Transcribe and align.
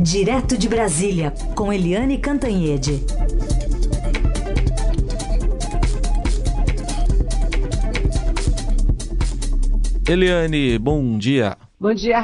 Direto 0.00 0.58
de 0.58 0.68
Brasília, 0.68 1.32
com 1.54 1.72
Eliane 1.72 2.18
Cantanhede. 2.18 3.00
Eliane, 10.08 10.78
bom 10.78 11.16
dia. 11.16 11.56
Bom 11.80 11.94
dia, 11.94 12.20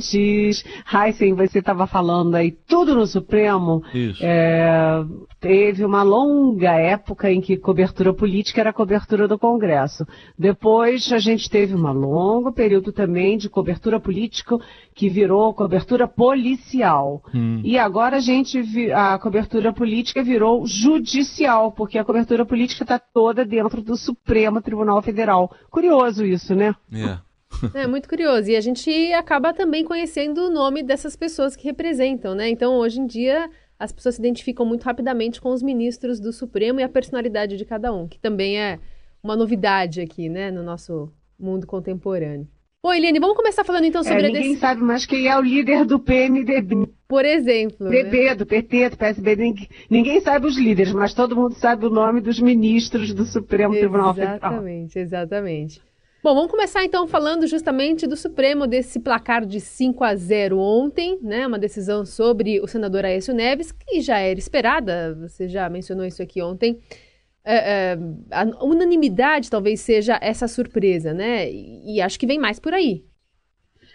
Raíssa. 0.00 1.20
Heisen, 1.20 1.34
você 1.34 1.58
estava 1.58 1.86
falando 1.86 2.34
aí 2.34 2.50
tudo 2.50 2.94
no 2.94 3.06
Supremo. 3.06 3.82
Isso. 3.94 4.20
É, 4.22 5.04
teve 5.40 5.84
uma 5.84 6.02
longa 6.02 6.72
época 6.72 7.30
em 7.30 7.40
que 7.40 7.56
cobertura 7.56 8.12
política 8.12 8.60
era 8.60 8.72
cobertura 8.72 9.26
do 9.26 9.38
Congresso. 9.38 10.06
Depois 10.38 11.12
a 11.12 11.18
gente 11.18 11.48
teve 11.48 11.74
um 11.74 11.92
longo 11.92 12.52
período 12.52 12.92
também 12.92 13.36
de 13.36 13.48
cobertura 13.48 13.98
política 13.98 14.58
que 14.94 15.08
virou 15.08 15.54
cobertura 15.54 16.06
policial. 16.06 17.22
Hum. 17.34 17.60
E 17.64 17.78
agora 17.78 18.16
a 18.16 18.20
gente 18.20 18.92
a 18.92 19.18
cobertura 19.18 19.72
política 19.72 20.22
virou 20.22 20.66
judicial, 20.66 21.72
porque 21.72 21.98
a 21.98 22.04
cobertura 22.04 22.44
política 22.44 22.84
está 22.84 22.98
toda 22.98 23.44
dentro 23.44 23.82
do 23.82 23.96
Supremo 23.96 24.60
Tribunal 24.60 25.00
Federal. 25.02 25.50
Curioso 25.70 26.24
isso, 26.24 26.54
né? 26.54 26.74
É. 26.92 27.29
É 27.74 27.86
muito 27.86 28.08
curioso. 28.08 28.50
E 28.50 28.56
a 28.56 28.60
gente 28.60 28.90
acaba 29.12 29.52
também 29.52 29.84
conhecendo 29.84 30.46
o 30.46 30.50
nome 30.50 30.82
dessas 30.82 31.16
pessoas 31.16 31.54
que 31.54 31.64
representam, 31.64 32.34
né? 32.34 32.48
Então, 32.48 32.74
hoje 32.74 33.00
em 33.00 33.06
dia, 33.06 33.50
as 33.78 33.92
pessoas 33.92 34.16
se 34.16 34.20
identificam 34.20 34.66
muito 34.66 34.84
rapidamente 34.84 35.40
com 35.40 35.50
os 35.50 35.62
ministros 35.62 36.20
do 36.20 36.32
Supremo 36.32 36.80
e 36.80 36.82
a 36.82 36.88
personalidade 36.88 37.56
de 37.56 37.64
cada 37.64 37.92
um, 37.92 38.06
que 38.06 38.18
também 38.18 38.58
é 38.60 38.78
uma 39.22 39.36
novidade 39.36 40.00
aqui, 40.00 40.28
né, 40.28 40.50
no 40.50 40.62
nosso 40.62 41.12
mundo 41.38 41.66
contemporâneo. 41.66 42.48
Bom, 42.82 42.94
Eliane, 42.94 43.20
vamos 43.20 43.36
começar 43.36 43.62
falando 43.62 43.84
então 43.84 44.02
sobre 44.02 44.20
é, 44.20 44.26
ninguém 44.26 44.40
a 44.40 44.44
Ninguém 44.44 44.58
sabe 44.58 44.80
mais 44.80 45.04
quem 45.04 45.28
é 45.28 45.36
o 45.36 45.42
líder 45.42 45.84
do 45.84 46.00
PMDB. 46.00 46.88
Por 47.06 47.26
exemplo. 47.26 47.90
PB, 47.90 48.24
né? 48.24 48.34
do 48.34 48.46
PT, 48.46 48.90
do 48.90 48.96
PSB. 48.96 49.36
Ninguém, 49.36 49.68
ninguém, 49.90 50.20
sabe 50.22 50.46
os 50.46 50.56
líderes, 50.56 50.92
mas 50.94 51.12
todo 51.12 51.36
mundo 51.36 51.54
sabe 51.54 51.84
o 51.84 51.90
nome 51.90 52.22
dos 52.22 52.40
ministros 52.40 53.12
do 53.12 53.26
Supremo 53.26 53.74
Tribunal 53.74 54.14
Federal. 54.14 54.36
Exatamente, 54.36 54.98
exatamente. 54.98 55.82
Bom, 56.22 56.34
vamos 56.34 56.50
começar 56.50 56.84
então 56.84 57.08
falando 57.08 57.46
justamente 57.46 58.06
do 58.06 58.14
Supremo, 58.14 58.66
desse 58.66 59.00
placar 59.00 59.46
de 59.46 59.58
5 59.58 60.04
a 60.04 60.14
0 60.14 60.58
ontem, 60.58 61.18
né? 61.22 61.46
Uma 61.46 61.58
decisão 61.58 62.04
sobre 62.04 62.60
o 62.60 62.66
senador 62.66 63.06
Aécio 63.06 63.32
Neves, 63.32 63.72
que 63.72 64.02
já 64.02 64.18
era 64.18 64.38
esperada, 64.38 65.14
você 65.14 65.48
já 65.48 65.66
mencionou 65.70 66.04
isso 66.04 66.22
aqui 66.22 66.42
ontem. 66.42 66.78
É, 67.42 67.94
é, 67.94 67.98
a 68.30 68.44
unanimidade 68.62 69.48
talvez 69.48 69.80
seja 69.80 70.18
essa 70.20 70.46
surpresa, 70.46 71.14
né? 71.14 71.50
E, 71.50 71.96
e 71.96 72.02
acho 72.02 72.20
que 72.20 72.26
vem 72.26 72.38
mais 72.38 72.60
por 72.60 72.74
aí. 72.74 73.02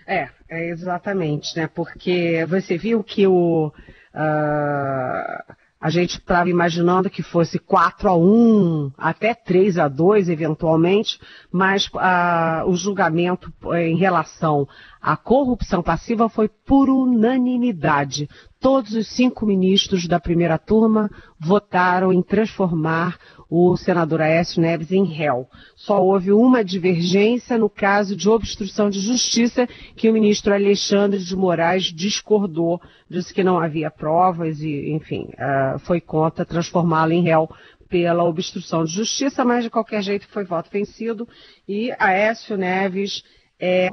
É, 0.08 0.28
é 0.50 0.70
exatamente, 0.70 1.56
né? 1.56 1.68
Porque 1.68 2.44
você 2.48 2.76
viu 2.76 3.04
que 3.04 3.28
o. 3.28 3.68
Uh 4.16 5.56
a 5.80 5.90
gente 5.90 6.18
estava 6.18 6.50
imaginando 6.50 7.10
que 7.10 7.22
fosse 7.22 7.60
4 7.60 8.10
a 8.10 8.18
1, 8.18 8.94
até 8.98 9.34
3 9.34 9.78
a 9.78 9.88
2 9.88 10.30
eventualmente, 10.30 11.20
mas 11.52 11.90
ah, 11.96 12.64
o 12.66 12.76
julgamento 12.76 13.54
eh, 13.74 13.90
em 13.90 13.98
relação 13.98 14.68
à 15.02 15.16
corrupção 15.16 15.84
passiva 15.84 16.30
foi 16.30 16.50
por 16.50 16.90
unanimidade. 16.90 18.28
Todos 18.60 18.94
os 18.94 19.08
cinco 19.10 19.46
ministros 19.46 20.08
da 20.08 20.20
primeira 20.20 20.58
turma 20.58 21.10
votaram 21.40 22.12
em 22.12 22.24
transformar 22.24 23.18
o 23.50 23.76
senador 23.78 24.22
Aécio 24.22 24.62
Neves 24.62 24.92
em 24.92 25.04
réu. 25.04 25.48
Só 25.76 26.02
houve 26.02 26.32
uma 26.32 26.64
divergência 26.64 27.58
no 27.58 27.70
caso 27.70 28.16
de 28.16 28.28
obstrução 28.28 28.90
de 28.90 29.00
justiça, 29.00 29.68
que 29.96 30.10
o 30.10 30.14
ministro 30.14 30.54
Alexandre 30.54 31.20
de 31.20 31.36
Moraes 31.36 31.86
discordou, 31.86 32.82
disse 33.10 33.34
que 33.34 33.44
não 33.44 33.60
havia 33.60 33.92
provas 33.92 34.62
e, 34.62 34.92
enfim, 34.92 35.30
uh, 35.34 35.80
foi 35.80 36.02
contra 36.02 36.46
transformá-lo 36.46 37.14
em 37.14 37.22
réu 37.22 37.50
pela 37.88 38.24
obstrução 38.24 38.84
de 38.84 38.92
justiça, 38.92 39.46
mas 39.46 39.64
de 39.64 39.70
qualquer 39.70 40.02
jeito 40.02 40.28
foi 40.28 40.44
voto 40.44 40.70
vencido 40.72 41.28
e 41.68 41.92
Aécio 42.00 42.58
Neves 42.58 43.24
é 43.60 43.90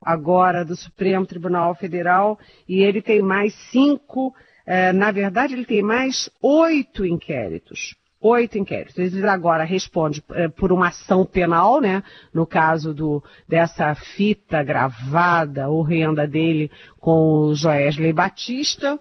agora 0.00 0.64
do 0.64 0.76
Supremo 0.76 1.26
Tribunal 1.26 1.74
Federal 1.74 2.38
e 2.68 2.82
ele 2.82 3.00
tem 3.00 3.22
mais 3.22 3.54
cinco, 3.70 4.34
eh, 4.66 4.92
na 4.92 5.10
verdade 5.10 5.54
ele 5.54 5.64
tem 5.64 5.82
mais 5.82 6.28
oito 6.40 7.04
inquéritos. 7.04 7.94
Oito 8.26 8.58
inquéritos. 8.58 8.98
Ele 8.98 9.28
agora 9.28 9.62
responde 9.62 10.22
eh, 10.32 10.48
por 10.48 10.72
uma 10.72 10.88
ação 10.88 11.24
penal, 11.24 11.80
né? 11.80 12.02
No 12.34 12.44
caso 12.46 12.92
do, 12.92 13.22
dessa 13.48 13.94
fita 13.94 14.62
gravada 14.62 15.68
horrenda 15.68 16.26
dele 16.26 16.70
com 16.98 17.50
o 17.50 17.54
Joesley 17.54 18.12
Batista, 18.12 18.98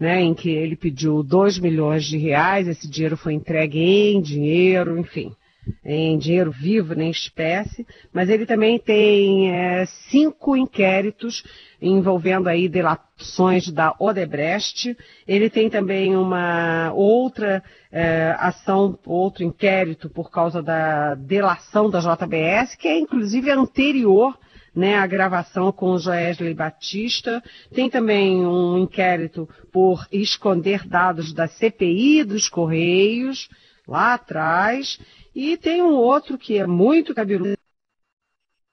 né? 0.00 0.22
Em 0.22 0.32
que 0.32 0.48
ele 0.48 0.74
pediu 0.74 1.22
dois 1.22 1.58
milhões 1.58 2.04
de 2.04 2.16
reais, 2.16 2.66
esse 2.66 2.88
dinheiro 2.88 3.16
foi 3.16 3.34
entregue 3.34 3.78
em 3.78 4.22
dinheiro, 4.22 4.98
enfim 4.98 5.34
em 5.84 6.18
dinheiro 6.18 6.50
vivo, 6.50 6.94
nem 6.94 7.10
espécie, 7.10 7.86
mas 8.12 8.28
ele 8.28 8.46
também 8.46 8.78
tem 8.78 9.50
é, 9.52 9.86
cinco 10.10 10.56
inquéritos 10.56 11.44
envolvendo 11.80 12.48
aí 12.48 12.68
delações 12.68 13.68
da 13.70 13.94
Odebrecht. 13.98 14.96
Ele 15.26 15.48
tem 15.50 15.68
também 15.70 16.16
uma 16.16 16.92
outra 16.94 17.62
é, 17.90 18.34
ação, 18.38 18.98
outro 19.04 19.44
inquérito 19.44 20.08
por 20.08 20.30
causa 20.30 20.62
da 20.62 21.14
delação 21.14 21.90
da 21.90 22.00
JBS, 22.00 22.76
que 22.76 22.88
é 22.88 22.98
inclusive 22.98 23.50
anterior 23.50 24.36
né, 24.74 24.96
a 24.96 25.06
gravação 25.06 25.70
com 25.70 25.92
o 25.92 25.98
Joesley 25.98 26.54
Batista. 26.54 27.42
Tem 27.74 27.90
também 27.90 28.44
um 28.44 28.78
inquérito 28.78 29.48
por 29.72 30.06
esconder 30.10 30.86
dados 30.86 31.32
da 31.32 31.46
CPI 31.46 32.24
dos 32.24 32.48
Correios, 32.48 33.48
lá 33.86 34.14
atrás. 34.14 34.98
E 35.34 35.56
tem 35.56 35.82
um 35.82 35.94
outro 35.94 36.36
que 36.36 36.58
é 36.58 36.66
muito 36.66 37.14
cabeludo, 37.14 37.56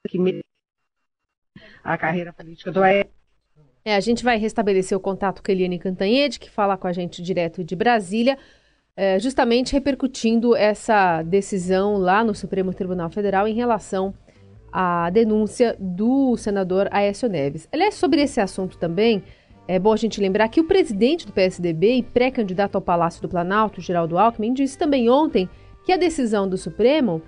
que 0.08 0.20
me... 0.20 0.42
a 1.84 1.98
carreira 1.98 2.34
política 2.34 2.72
do 2.72 2.84
É, 2.84 3.96
a 3.96 4.00
gente 4.00 4.24
vai 4.24 4.38
restabelecer 4.38 4.98
o 4.98 5.02
contato 5.02 5.42
com 5.42 5.50
a 5.50 5.54
Eliane 5.54 5.80
Cantanhede, 5.80 6.40
que 6.40 6.50
fala 6.50 6.78
com 6.78 6.88
a 6.88 6.92
gente 6.92 7.22
direto 7.22 7.64
de 7.64 7.76
Brasília, 7.76 8.38
é, 8.96 9.18
justamente 9.20 9.72
repercutindo 9.72 10.54
essa 10.54 11.22
decisão 11.22 11.98
lá 11.98 12.24
no 12.24 12.36
Supremo 12.36 12.74
Tribunal 12.74 13.10
Federal 13.10 13.48
em 13.48 13.54
relação 13.54 14.14
à 14.72 15.10
denúncia 15.10 15.78
do 15.80 16.36
senador 16.36 16.90
Aécio 16.92 17.30
Neves. 17.30 17.70
Aliás, 17.72 17.96
sobre 17.96 18.22
esse 18.22 18.42
assunto 18.42 18.78
também, 18.78 19.24
é 19.66 19.80
bom 19.80 19.94
a 19.94 19.98
gente 19.98 20.20
lembrar 20.20 20.50
que 20.50 20.60
o 20.60 20.66
presidente 20.66 21.26
do 21.26 21.32
PSDB 21.32 21.94
e 21.94 22.04
pré-candidato 22.04 22.76
ao 22.76 22.82
Palácio 22.82 23.22
do 23.22 23.30
Planalto, 23.30 23.80
Geraldo 23.80 24.18
Alckmin, 24.18 24.54
disse 24.54 24.78
também 24.78 25.10
ontem 25.10 25.48
que 25.90 25.94
a 25.94 25.98
decisão 25.98 26.48
do 26.48 26.56
Supremo 26.56 27.20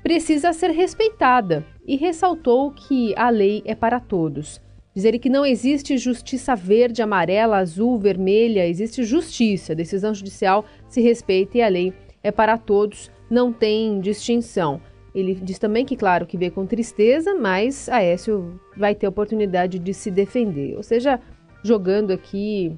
precisa 0.00 0.52
ser 0.52 0.70
respeitada 0.70 1.66
e 1.84 1.96
ressaltou 1.96 2.70
que 2.70 3.12
a 3.16 3.30
lei 3.30 3.64
é 3.66 3.74
para 3.74 3.98
todos. 3.98 4.60
Dizer 4.94 5.18
que 5.18 5.28
não 5.28 5.44
existe 5.44 5.98
justiça 5.98 6.54
verde, 6.54 7.02
amarela, 7.02 7.56
azul, 7.56 7.98
vermelha, 7.98 8.64
existe 8.64 9.02
justiça. 9.02 9.72
A 9.72 9.74
decisão 9.74 10.14
judicial 10.14 10.64
se 10.88 11.00
respeita 11.00 11.58
e 11.58 11.62
a 11.62 11.66
lei 11.66 11.92
é 12.22 12.30
para 12.30 12.56
todos, 12.56 13.10
não 13.28 13.52
tem 13.52 13.98
distinção. 13.98 14.80
Ele 15.12 15.34
diz 15.34 15.58
também 15.58 15.84
que, 15.84 15.96
claro, 15.96 16.26
que 16.26 16.38
vê 16.38 16.48
com 16.48 16.64
tristeza, 16.64 17.34
mas 17.34 17.88
Aécio 17.88 18.60
vai 18.76 18.94
ter 18.94 19.08
oportunidade 19.08 19.80
de 19.80 19.92
se 19.92 20.12
defender. 20.12 20.76
Ou 20.76 20.82
seja, 20.84 21.18
jogando 21.64 22.12
aqui 22.12 22.72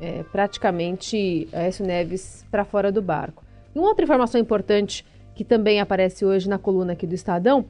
é, 0.00 0.22
praticamente 0.22 1.46
Aécio 1.52 1.84
Neves 1.84 2.46
para 2.50 2.64
fora 2.64 2.90
do 2.90 3.02
barco. 3.02 3.49
E 3.74 3.78
uma 3.78 3.88
outra 3.88 4.04
informação 4.04 4.40
importante 4.40 5.04
que 5.34 5.44
também 5.44 5.80
aparece 5.80 6.24
hoje 6.24 6.48
na 6.48 6.58
coluna 6.58 6.92
aqui 6.92 7.06
do 7.06 7.14
Estadão 7.14 7.66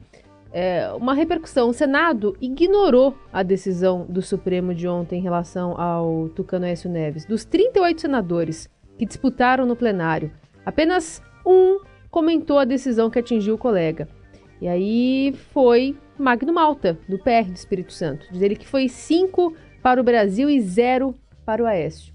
é 0.51 0.91
uma 0.93 1.13
repercussão. 1.13 1.69
O 1.69 1.73
Senado 1.73 2.35
ignorou 2.41 3.15
a 3.31 3.41
decisão 3.43 4.05
do 4.07 4.21
Supremo 4.21 4.73
de 4.75 4.87
ontem 4.87 5.19
em 5.19 5.23
relação 5.23 5.79
ao 5.79 6.27
Tucano 6.29 6.65
Aécio 6.65 6.89
Neves. 6.89 7.25
Dos 7.25 7.45
38 7.45 8.01
senadores 8.01 8.69
que 8.97 9.05
disputaram 9.05 9.65
no 9.65 9.75
plenário, 9.75 10.31
apenas 10.65 11.21
um 11.45 11.79
comentou 12.09 12.59
a 12.59 12.65
decisão 12.65 13.09
que 13.09 13.19
atingiu 13.19 13.55
o 13.55 13.57
colega. 13.57 14.07
E 14.59 14.67
aí 14.67 15.33
foi 15.53 15.97
Magno 16.19 16.53
Malta, 16.53 16.99
do 17.07 17.17
PR 17.17 17.47
do 17.47 17.55
Espírito 17.55 17.93
Santo. 17.93 18.27
Diz 18.31 18.41
ele 18.41 18.55
que 18.55 18.67
foi 18.67 18.89
5 18.89 19.55
para 19.81 19.99
o 19.99 20.03
Brasil 20.03 20.49
e 20.49 20.59
0 20.59 21.15
para 21.45 21.63
o 21.63 21.65
Aécio. 21.65 22.13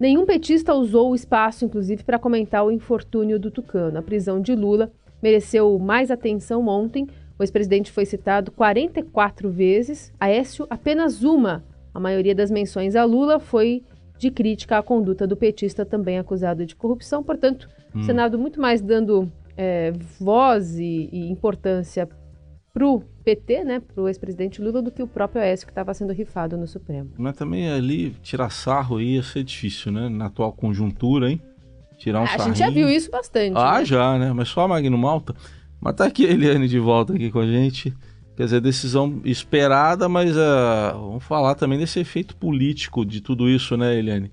Nenhum 0.00 0.24
petista 0.24 0.74
usou 0.74 1.10
o 1.10 1.14
espaço, 1.14 1.66
inclusive, 1.66 2.02
para 2.02 2.18
comentar 2.18 2.64
o 2.64 2.70
infortúnio 2.70 3.38
do 3.38 3.50
Tucano. 3.50 3.98
A 3.98 4.02
prisão 4.02 4.40
de 4.40 4.54
Lula 4.54 4.90
mereceu 5.22 5.78
mais 5.78 6.10
atenção 6.10 6.66
ontem. 6.66 7.06
O 7.38 7.42
ex-presidente 7.42 7.92
foi 7.92 8.06
citado 8.06 8.50
44 8.50 9.50
vezes, 9.50 10.10
Aécio 10.18 10.66
apenas 10.70 11.22
uma. 11.22 11.62
A 11.92 12.00
maioria 12.00 12.34
das 12.34 12.50
menções 12.50 12.96
a 12.96 13.04
Lula 13.04 13.38
foi 13.38 13.82
de 14.16 14.30
crítica 14.30 14.78
à 14.78 14.82
conduta 14.82 15.26
do 15.26 15.36
petista, 15.36 15.84
também 15.84 16.18
acusado 16.18 16.64
de 16.64 16.74
corrupção. 16.74 17.22
Portanto, 17.22 17.68
hum. 17.94 18.00
o 18.00 18.04
Senado 18.04 18.38
muito 18.38 18.58
mais 18.58 18.80
dando 18.80 19.30
é, 19.54 19.92
voz 20.18 20.78
e, 20.78 21.10
e 21.12 21.30
importância 21.30 22.08
para 22.72 22.86
o 22.86 23.02
PT, 23.30 23.64
né, 23.64 23.80
para 23.80 24.02
o 24.02 24.08
ex-presidente 24.08 24.60
Lula, 24.60 24.82
do 24.82 24.90
que 24.90 25.02
o 25.02 25.06
próprio 25.06 25.40
Aécio 25.40 25.66
que 25.66 25.70
estava 25.70 25.94
sendo 25.94 26.12
rifado 26.12 26.56
no 26.56 26.66
Supremo. 26.66 27.10
Mas 27.16 27.36
também 27.36 27.70
ali 27.70 28.10
tirar 28.22 28.50
sarro 28.50 29.00
ia 29.00 29.22
ser 29.22 29.44
difícil, 29.44 29.92
né? 29.92 30.08
Na 30.08 30.26
atual 30.26 30.52
conjuntura, 30.52 31.30
hein? 31.30 31.40
Tirar 31.96 32.20
um 32.20 32.24
ah, 32.24 32.26
sarrinho. 32.26 32.44
A 32.44 32.48
gente 32.48 32.58
já 32.58 32.70
viu 32.70 32.88
isso 32.88 33.10
bastante. 33.10 33.56
Ah, 33.56 33.78
né? 33.78 33.84
já, 33.84 34.18
né? 34.18 34.32
Mas 34.32 34.48
só 34.48 34.62
a 34.62 34.68
Magno 34.68 34.98
Malta. 34.98 35.34
Mas 35.80 35.94
tá 35.94 36.06
aqui 36.06 36.26
a 36.26 36.30
Eliane 36.30 36.66
de 36.66 36.78
volta 36.80 37.14
aqui 37.14 37.30
com 37.30 37.38
a 37.38 37.46
gente. 37.46 37.94
Quer 38.36 38.44
dizer, 38.44 38.60
decisão 38.60 39.20
esperada, 39.24 40.08
mas 40.08 40.34
uh, 40.36 40.92
vamos 40.94 41.24
falar 41.24 41.54
também 41.54 41.78
desse 41.78 42.00
efeito 42.00 42.34
político 42.36 43.04
de 43.04 43.20
tudo 43.20 43.48
isso, 43.48 43.76
né, 43.76 43.96
Eliane? 43.96 44.32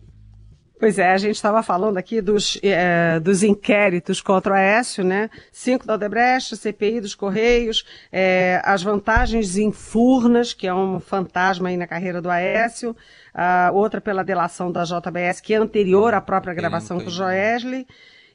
Pois 0.80 1.00
é, 1.00 1.12
a 1.12 1.18
gente 1.18 1.36
estava 1.36 1.64
falando 1.64 1.98
aqui 1.98 2.22
dos, 2.22 2.60
é, 2.62 3.20
dos 3.20 3.42
inquéritos 3.42 4.22
contra 4.22 4.54
o 4.54 4.56
Aécio, 4.56 5.04
né? 5.04 5.28
Cinco 5.52 5.88
da 5.88 5.96
Odebrecht, 5.96 6.56
CPI 6.56 7.02
dos 7.02 7.16
Correios, 7.16 7.84
é, 8.12 8.62
as 8.64 8.84
vantagens 8.84 9.58
em 9.58 9.72
Furnas, 9.72 10.54
que 10.54 10.68
é 10.68 10.74
um 10.74 11.00
fantasma 11.00 11.70
aí 11.70 11.78
na 11.78 11.88
carreira 11.88 12.22
do 12.22 12.30
Aécio, 12.30 12.96
a 13.34 13.72
outra 13.74 14.00
pela 14.00 14.24
delação 14.24 14.72
da 14.72 14.84
JBS, 14.84 15.42
que 15.42 15.56
é 15.56 15.58
anterior 15.58 16.14
à 16.14 16.22
própria 16.22 16.54
gravação 16.54 17.00
com 17.00 17.08
o 17.08 17.12
Joesley. 17.12 17.88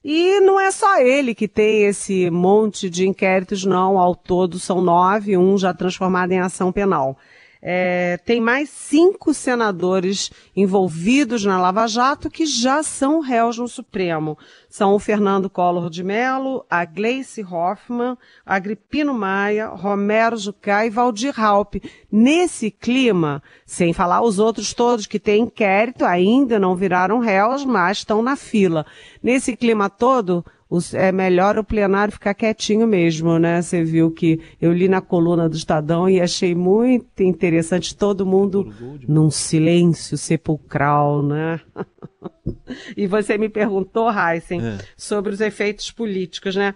E 0.04 0.40
não 0.40 0.58
é 0.58 0.72
só 0.72 0.98
ele 0.98 1.36
que 1.36 1.46
tem 1.46 1.84
esse 1.84 2.28
monte 2.28 2.90
de 2.90 3.06
inquéritos, 3.06 3.64
não. 3.64 3.98
Ao 3.98 4.16
todo 4.16 4.58
são 4.58 4.80
nove, 4.80 5.36
um 5.36 5.56
já 5.56 5.72
transformado 5.72 6.32
em 6.32 6.40
ação 6.40 6.72
penal. 6.72 7.16
É, 7.64 8.16
tem 8.24 8.40
mais 8.40 8.68
cinco 8.70 9.32
senadores 9.32 10.32
envolvidos 10.56 11.44
na 11.44 11.60
Lava 11.60 11.86
Jato 11.86 12.28
que 12.28 12.44
já 12.44 12.82
são 12.82 13.20
réus 13.20 13.56
no 13.56 13.68
Supremo. 13.68 14.36
São 14.68 14.94
o 14.94 14.98
Fernando 14.98 15.48
Collor 15.48 15.88
de 15.88 16.02
Mello, 16.02 16.66
a 16.68 16.84
Gleice 16.84 17.40
Hoffmann, 17.44 18.18
Agripino 18.44 19.14
Maia, 19.14 19.68
Romero 19.68 20.36
Jucá 20.36 20.84
e 20.84 20.90
Valdir 20.90 21.32
Raup. 21.32 21.76
Nesse 22.10 22.68
clima, 22.68 23.40
sem 23.64 23.92
falar 23.92 24.22
os 24.22 24.40
outros 24.40 24.74
todos 24.74 25.06
que 25.06 25.20
têm 25.20 25.44
inquérito, 25.44 26.04
ainda 26.04 26.58
não 26.58 26.74
viraram 26.74 27.20
réus, 27.20 27.64
mas 27.64 27.98
estão 27.98 28.22
na 28.22 28.34
fila. 28.34 28.84
Nesse 29.22 29.56
clima 29.56 29.88
todo, 29.88 30.44
é 30.94 31.12
melhor 31.12 31.58
o 31.58 31.64
plenário 31.64 32.12
ficar 32.12 32.34
quietinho 32.34 32.86
mesmo, 32.86 33.38
né? 33.38 33.60
Você 33.60 33.82
viu 33.84 34.10
que 34.10 34.40
eu 34.60 34.72
li 34.72 34.88
na 34.88 35.00
coluna 35.00 35.48
do 35.48 35.56
Estadão 35.56 36.08
e 36.08 36.20
achei 36.20 36.54
muito 36.54 37.22
interessante 37.22 37.96
todo 37.96 38.26
mundo 38.26 38.72
num 39.06 39.30
silêncio 39.30 40.16
sepulcral, 40.16 41.22
né? 41.22 41.60
e 42.96 43.06
você 43.06 43.36
me 43.36 43.48
perguntou, 43.48 44.10
Heisen, 44.10 44.60
é. 44.64 44.78
sobre 44.96 45.32
os 45.32 45.40
efeitos 45.40 45.90
políticos, 45.90 46.56
né? 46.56 46.74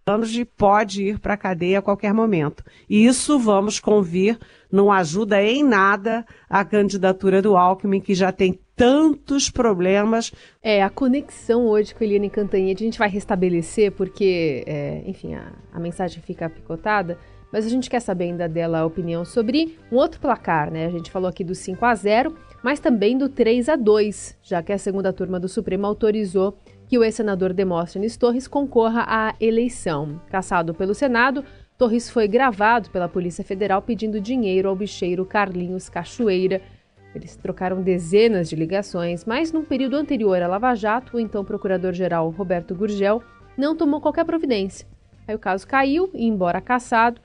anos 0.07 0.31
de 0.31 0.45
pode 0.45 1.03
ir 1.03 1.19
para 1.19 1.35
a 1.35 1.37
cadeia 1.37 1.79
a 1.79 1.83
qualquer 1.83 2.13
momento. 2.13 2.63
E 2.89 3.07
isso, 3.07 3.39
vamos 3.39 3.81
convir, 3.81 4.39
não 4.71 4.93
ajuda 4.93 5.43
em 5.43 5.63
nada 5.63 6.27
a 6.49 6.65
candidatura 6.65 7.41
do 7.41 7.57
Alckmin, 7.57 8.01
que 8.01 8.15
já 8.15 8.31
tem 8.31 8.59
tantos 8.77 9.49
problemas. 9.49 10.33
É, 10.63 10.83
a 10.83 10.91
conexão 10.91 11.67
hoje 11.67 11.95
com 11.95 12.05
Eliane 12.05 12.29
Cantanhede 12.29 12.85
a 12.85 12.87
gente 12.87 12.99
vai 12.99 13.09
restabelecer, 13.09 13.93
porque, 13.93 14.65
é, 14.67 15.03
enfim, 15.07 15.35
a, 15.35 15.53
a 15.73 15.81
mensagem 15.81 16.23
fica 16.23 16.51
picotada, 16.51 17.19
mas 17.53 17.65
a 17.65 17.69
gente 17.69 17.89
quer 17.89 18.01
saber 18.01 18.25
ainda 18.25 18.49
dela 18.49 18.81
a 18.81 18.87
opinião 18.87 19.25
sobre 19.25 19.79
um 19.91 19.97
outro 19.97 20.21
placar, 20.21 20.71
né? 20.71 20.87
A 20.87 20.91
gente 20.91 21.11
falou 21.11 21.29
aqui 21.29 21.45
do 21.45 21.55
5 21.55 21.85
a 21.85 21.95
0 21.95 22.37
mas 22.65 22.81
também 22.81 23.17
do 23.19 23.29
3 23.29 23.69
a 23.69 23.77
2 23.77 24.39
já 24.43 24.63
que 24.63 24.73
a 24.73 24.79
segunda 24.79 25.13
turma 25.13 25.39
do 25.39 25.49
Supremo 25.49 25.87
autorizou 25.87 26.59
que 26.95 26.99
o 26.99 27.03
ex-senador 27.03 27.53
Demóstenes 27.53 28.17
Torres 28.17 28.47
concorra 28.47 29.05
à 29.09 29.35
eleição. 29.41 30.21
Caçado 30.31 30.73
pelo 30.73 30.95
Senado, 30.95 31.45
Torres 31.77 32.09
foi 32.09 32.29
gravado 32.29 32.89
pela 32.91 33.09
Polícia 33.09 33.43
Federal 33.43 33.83
pedindo 33.83 34.21
dinheiro 34.21 34.69
ao 34.69 34.77
bicheiro 34.77 35.27
Carlinhos 35.27 35.89
Cachoeira, 35.89 36.63
eles 37.13 37.35
trocaram 37.35 37.83
dezenas 37.83 38.49
de 38.49 38.55
ligações, 38.55 39.25
mas 39.25 39.51
num 39.51 39.65
período 39.65 39.97
anterior 39.97 40.41
à 40.41 40.47
Lava 40.47 40.73
Jato, 40.77 41.17
o 41.17 41.21
então 41.21 41.45
procurador-geral 41.45 42.31
Roberto 42.31 42.77
Gurgel 42.77 43.21
não 43.59 43.75
tomou 43.75 44.01
qualquer 44.01 44.25
providência. 44.25 44.87
Aí 45.27 45.35
o 45.35 45.39
caso 45.39 45.67
caiu 45.67 46.09
e, 46.15 46.25
embora 46.25 46.61
caçado, 46.61 47.21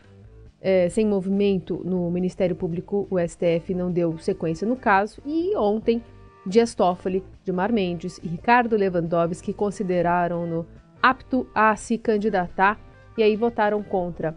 é, 0.59 0.89
sem 0.89 1.05
movimento 1.05 1.79
no 1.85 2.09
Ministério 2.09 2.55
Público, 2.55 3.07
o 3.11 3.19
STF 3.19 3.75
não 3.75 3.91
deu 3.91 4.17
sequência 4.17 4.67
no 4.67 4.75
caso 4.75 5.21
e 5.27 5.55
ontem 5.55 6.01
Dias 6.45 6.73
Toffoli, 6.73 7.23
Gilmar 7.45 7.71
Mendes 7.71 8.19
e 8.23 8.27
Ricardo 8.27 8.75
Lewandowski 8.75 9.53
consideraram-no 9.53 10.65
apto 11.01 11.47
a 11.53 11.75
se 11.75 11.97
candidatar 11.97 12.79
e 13.17 13.23
aí 13.23 13.35
votaram 13.35 13.83
contra 13.83 14.35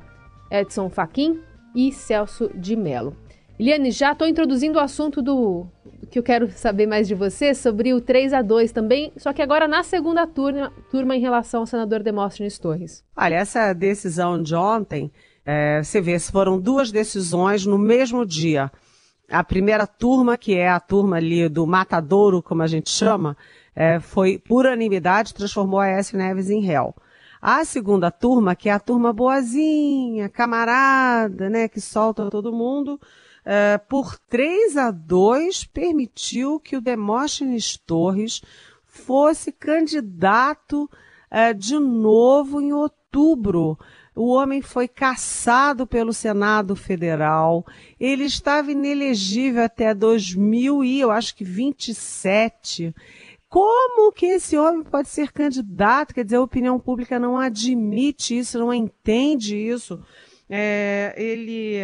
Edson 0.51 0.91
Fachin 0.91 1.41
e 1.75 1.93
Celso 1.93 2.51
de 2.55 2.77
Mello. 2.77 3.17
Eliane, 3.59 3.91
já 3.91 4.13
estou 4.13 4.27
introduzindo 4.27 4.79
o 4.79 4.83
assunto 4.83 5.23
do 5.23 5.67
que 6.11 6.19
eu 6.19 6.23
quero 6.23 6.51
saber 6.51 6.87
mais 6.87 7.07
de 7.07 7.15
você 7.15 7.55
sobre 7.55 7.95
o 7.95 8.01
3 8.01 8.33
a 8.33 8.43
2 8.43 8.73
também, 8.73 9.13
só 9.17 9.33
que 9.33 9.41
agora 9.41 9.69
na 9.69 9.83
segunda 9.83 10.27
turma, 10.27 10.73
turma 10.91 11.17
em 11.17 11.21
relação 11.21 11.61
ao 11.61 11.67
senador 11.67 12.03
Demóstenes 12.03 12.59
Torres. 12.59 13.05
Olha, 13.17 13.37
essa 13.37 13.73
decisão 13.73 14.43
de 14.43 14.55
ontem, 14.55 15.13
é, 15.45 15.83
você 15.83 16.01
vê, 16.01 16.19
foram 16.19 16.61
duas 16.61 16.91
decisões 16.91 17.65
no 17.65 17.79
mesmo 17.79 18.27
dia. 18.27 18.71
A 19.33 19.43
primeira 19.43 19.87
turma, 19.87 20.37
que 20.37 20.55
é 20.55 20.69
a 20.69 20.79
turma 20.79 21.17
ali 21.17 21.49
do 21.49 21.67
matadouro, 21.67 22.43
como 22.43 22.63
a 22.63 22.67
gente 22.67 22.91
chama, 22.91 23.35
é, 23.75 23.99
foi 23.99 24.39
por 24.39 24.67
unanimidade, 24.67 25.33
transformou 25.33 25.81
a 25.81 25.89
S. 25.89 26.15
Neves 26.15 26.51
em 26.51 26.61
réu. 26.61 26.95
A 27.41 27.65
segunda 27.65 28.11
turma, 28.11 28.55
que 28.55 28.69
é 28.69 28.73
a 28.73 28.79
turma 28.79 29.11
boazinha, 29.11 30.29
camarada, 30.29 31.49
né, 31.49 31.67
que 31.67 31.81
solta 31.81 32.31
todo 32.31 32.53
mundo, 32.53 33.01
uh, 33.47 33.85
por 33.89 34.19
3 34.29 34.77
a 34.77 34.91
2, 34.91 35.65
permitiu 35.65 36.61
que 36.61 36.77
o 36.77 36.81
Demóstenes 36.81 37.79
Torres 37.79 38.43
fosse 38.85 39.51
candidato 39.51 40.85
uh, 40.85 41.55
de 41.55 41.79
novo 41.79 42.61
em 42.61 42.73
outubro. 42.73 43.79
O 44.15 44.29
homem 44.29 44.61
foi 44.61 44.87
caçado 44.87 45.87
pelo 45.87 46.13
Senado 46.13 46.77
Federal. 46.77 47.65
Ele 47.99 48.25
estava 48.25 48.71
inelegível 48.71 49.65
até 49.65 49.95
2000 49.95 50.85
e 50.85 51.01
eu 51.01 51.11
acho 51.11 51.35
que 51.35 51.45
27 51.45 52.95
como 53.53 54.11
que 54.13 54.25
esse 54.25 54.57
homem 54.57 54.83
pode 54.83 55.11
ser 55.11 55.31
candidato? 55.31 56.15
Quer 56.15 56.25
dizer, 56.25 56.37
a 56.37 56.43
opinião 56.43 56.81
pública 56.81 57.19
não 57.19 57.37
admite 57.37 58.39
isso, 58.39 58.59
não 58.59 58.73
entende 58.73 59.55
isso. 59.55 60.03
É, 60.49 61.13
ele, 61.19 61.81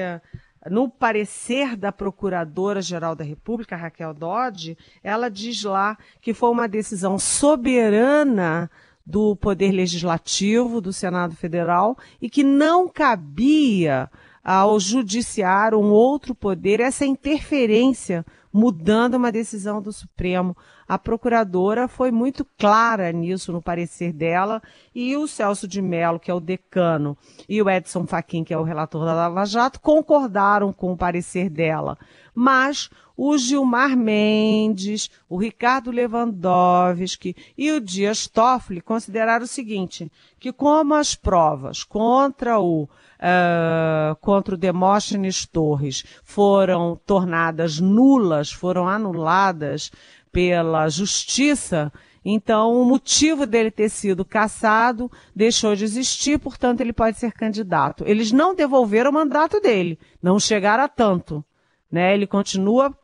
no 0.70 0.88
parecer 0.88 1.76
da 1.76 1.92
Procuradora-Geral 1.92 3.14
da 3.14 3.22
República, 3.22 3.76
Raquel 3.76 4.14
Dodge, 4.14 4.78
ela 5.04 5.28
diz 5.28 5.62
lá 5.62 5.98
que 6.22 6.32
foi 6.32 6.48
uma 6.48 6.66
decisão 6.66 7.18
soberana 7.18 8.70
do 9.08 9.34
Poder 9.34 9.72
Legislativo, 9.72 10.82
do 10.82 10.92
Senado 10.92 11.34
Federal, 11.34 11.96
e 12.20 12.28
que 12.28 12.44
não 12.44 12.86
cabia 12.86 14.10
ao 14.44 14.78
Judiciário 14.78 15.78
um 15.78 15.90
outro 15.90 16.34
poder 16.34 16.78
essa 16.78 17.06
interferência 17.06 18.22
mudando 18.52 19.14
uma 19.14 19.32
decisão 19.32 19.80
do 19.80 19.92
Supremo. 19.94 20.54
A 20.88 20.96
procuradora 20.98 21.86
foi 21.86 22.10
muito 22.10 22.46
clara 22.56 23.12
nisso 23.12 23.52
no 23.52 23.60
parecer 23.60 24.10
dela 24.10 24.62
e 24.94 25.14
o 25.16 25.28
Celso 25.28 25.68
de 25.68 25.82
Mello, 25.82 26.18
que 26.18 26.30
é 26.30 26.34
o 26.34 26.40
decano, 26.40 27.14
e 27.46 27.60
o 27.60 27.68
Edson 27.68 28.06
Fachin, 28.06 28.42
que 28.42 28.54
é 28.54 28.58
o 28.58 28.62
relator 28.62 29.04
da 29.04 29.12
Lava 29.12 29.44
Jato, 29.44 29.80
concordaram 29.80 30.72
com 30.72 30.90
o 30.90 30.96
parecer 30.96 31.50
dela. 31.50 31.98
Mas 32.34 32.88
o 33.14 33.36
Gilmar 33.36 33.96
Mendes, 33.96 35.10
o 35.28 35.36
Ricardo 35.36 35.90
Lewandowski 35.90 37.36
e 37.56 37.70
o 37.72 37.80
Dias 37.80 38.26
Toffoli 38.26 38.80
consideraram 38.80 39.44
o 39.44 39.48
seguinte, 39.48 40.10
que 40.38 40.52
como 40.52 40.94
as 40.94 41.14
provas 41.14 41.84
contra 41.84 42.58
o 42.58 42.88
uh, 43.18 44.16
contra 44.20 44.54
o 44.54 44.58
Demóstenes 44.58 45.44
Torres 45.44 46.04
foram 46.22 46.98
tornadas 47.04 47.80
nulas, 47.80 48.52
foram 48.52 48.88
anuladas 48.88 49.90
pela 50.32 50.88
justiça, 50.88 51.92
então 52.24 52.80
o 52.80 52.84
motivo 52.84 53.46
dele 53.46 53.70
ter 53.70 53.88
sido 53.88 54.24
cassado 54.24 55.10
deixou 55.34 55.74
de 55.74 55.84
existir, 55.84 56.38
portanto 56.38 56.80
ele 56.80 56.92
pode 56.92 57.18
ser 57.18 57.32
candidato. 57.32 58.04
Eles 58.06 58.32
não 58.32 58.54
devolveram 58.54 59.10
o 59.10 59.14
mandato 59.14 59.60
dele, 59.60 59.98
não 60.22 60.38
chegaram 60.38 60.84
a 60.84 60.88
tanto. 60.88 61.44
Né? 61.90 62.14
Ele 62.14 62.26
continua 62.26 62.94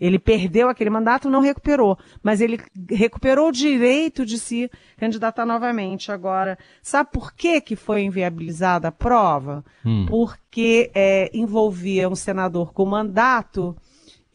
ele 0.00 0.18
perdeu 0.18 0.68
aquele 0.68 0.90
mandato, 0.90 1.30
não 1.30 1.40
recuperou, 1.40 1.98
mas 2.22 2.40
ele 2.40 2.60
recuperou 2.90 3.48
o 3.48 3.52
direito 3.52 4.24
de 4.24 4.38
se 4.38 4.70
candidatar 4.96 5.44
novamente. 5.44 6.12
Agora, 6.12 6.58
sabe 6.82 7.10
por 7.12 7.32
que, 7.32 7.60
que 7.60 7.76
foi 7.76 8.02
inviabilizada 8.02 8.88
a 8.88 8.92
prova? 8.92 9.64
Hum. 9.84 10.06
Porque 10.08 10.90
é, 10.94 11.30
envolvia 11.34 12.08
um 12.08 12.14
senador 12.14 12.72
com 12.72 12.84
mandato 12.84 13.76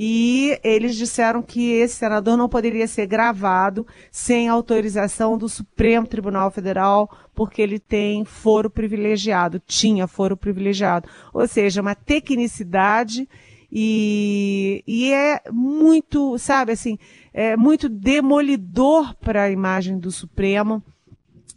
e 0.02 0.58
eles 0.64 0.96
disseram 0.96 1.42
que 1.42 1.74
esse 1.74 1.96
senador 1.96 2.38
não 2.38 2.48
poderia 2.48 2.88
ser 2.88 3.06
gravado 3.06 3.86
sem 4.10 4.48
autorização 4.48 5.38
do 5.38 5.50
Supremo 5.50 6.08
Tribunal 6.08 6.50
Federal, 6.50 7.10
porque 7.36 7.62
ele 7.62 7.80
tem 7.80 8.24
foro 8.24 8.70
privilegiado, 8.70 9.60
tinha 9.60 10.08
foro 10.08 10.38
privilegiado. 10.38 11.10
Ou 11.34 11.46
seja, 11.46 11.82
uma 11.82 11.96
tecnicidade 11.96 13.28
e, 13.70 14.82
e 14.88 15.12
é 15.12 15.42
muito, 15.52 16.38
sabe 16.38 16.72
assim, 16.72 16.98
é 17.34 17.58
muito 17.58 17.90
demolidor 17.90 19.14
para 19.16 19.44
a 19.44 19.52
imagem 19.52 20.00
do 20.00 20.12
Supremo 20.12 20.82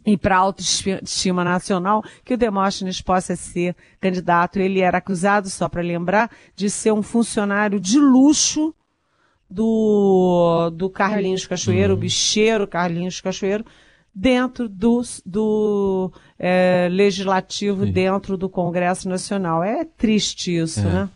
e 0.05 0.17
para 0.17 0.35
a 0.35 0.39
autoestima 0.39 1.43
nacional 1.43 2.03
que 2.23 2.33
o 2.33 2.37
Demóstenes 2.37 3.01
possa 3.01 3.35
ser 3.35 3.75
candidato. 3.99 4.59
Ele 4.59 4.81
era 4.81 4.97
acusado, 4.97 5.49
só 5.49 5.69
para 5.69 5.81
lembrar, 5.81 6.29
de 6.55 6.69
ser 6.69 6.91
um 6.91 7.01
funcionário 7.01 7.79
de 7.79 7.99
luxo 7.99 8.73
do, 9.49 10.69
do 10.71 10.89
Carlinhos 10.89 11.45
Cachoeiro, 11.45 11.93
o 11.93 11.97
bicheiro 11.97 12.67
Carlinhos 12.67 13.21
Cachoeiro, 13.21 13.65
dentro 14.13 14.67
do, 14.67 15.01
do 15.25 16.11
é, 16.37 16.87
legislativo, 16.91 17.85
Sim. 17.85 17.91
dentro 17.91 18.37
do 18.37 18.49
Congresso 18.49 19.07
Nacional. 19.07 19.63
É 19.63 19.85
triste 19.85 20.55
isso, 20.55 20.81
é. 20.81 20.83
né? 20.83 21.09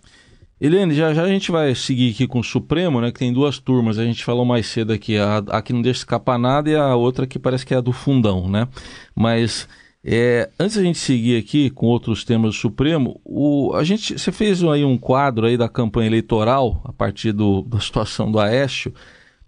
Eliane, 0.59 0.95
já 0.95 1.13
já 1.13 1.23
a 1.23 1.29
gente 1.29 1.51
vai 1.51 1.75
seguir 1.75 2.11
aqui 2.11 2.27
com 2.27 2.39
o 2.39 2.43
Supremo, 2.43 2.99
né? 2.99 3.11
Que 3.11 3.19
tem 3.19 3.31
duas 3.31 3.59
turmas. 3.59 3.99
A 3.99 4.03
gente 4.03 4.23
falou 4.23 4.43
mais 4.43 4.65
cedo 4.65 4.91
aqui, 4.91 5.15
a, 5.17 5.37
a 5.37 5.61
que 5.61 5.71
não 5.71 5.83
deixa 5.83 5.99
escapar 5.99 6.39
nada 6.39 6.69
e 6.69 6.75
a 6.75 6.95
outra 6.95 7.27
que 7.27 7.37
parece 7.37 7.65
que 7.65 7.75
é 7.75 7.77
a 7.77 7.81
do 7.81 7.91
fundão, 7.91 8.49
né? 8.49 8.67
Mas 9.15 9.67
é, 10.03 10.49
antes 10.59 10.77
a 10.77 10.81
gente 10.83 10.97
seguir 10.97 11.37
aqui 11.37 11.69
com 11.69 11.85
outros 11.85 12.23
temas 12.23 12.55
do 12.55 12.59
Supremo, 12.59 13.21
o, 13.23 13.73
a 13.75 13.83
gente, 13.83 14.17
você 14.17 14.31
fez 14.31 14.63
aí 14.63 14.83
um 14.83 14.97
quadro 14.97 15.45
aí 15.45 15.57
da 15.57 15.69
campanha 15.69 16.07
eleitoral 16.07 16.81
a 16.85 16.93
partir 16.93 17.33
do, 17.33 17.61
da 17.61 17.79
situação 17.79 18.31
do 18.31 18.39
Aécio. 18.39 18.93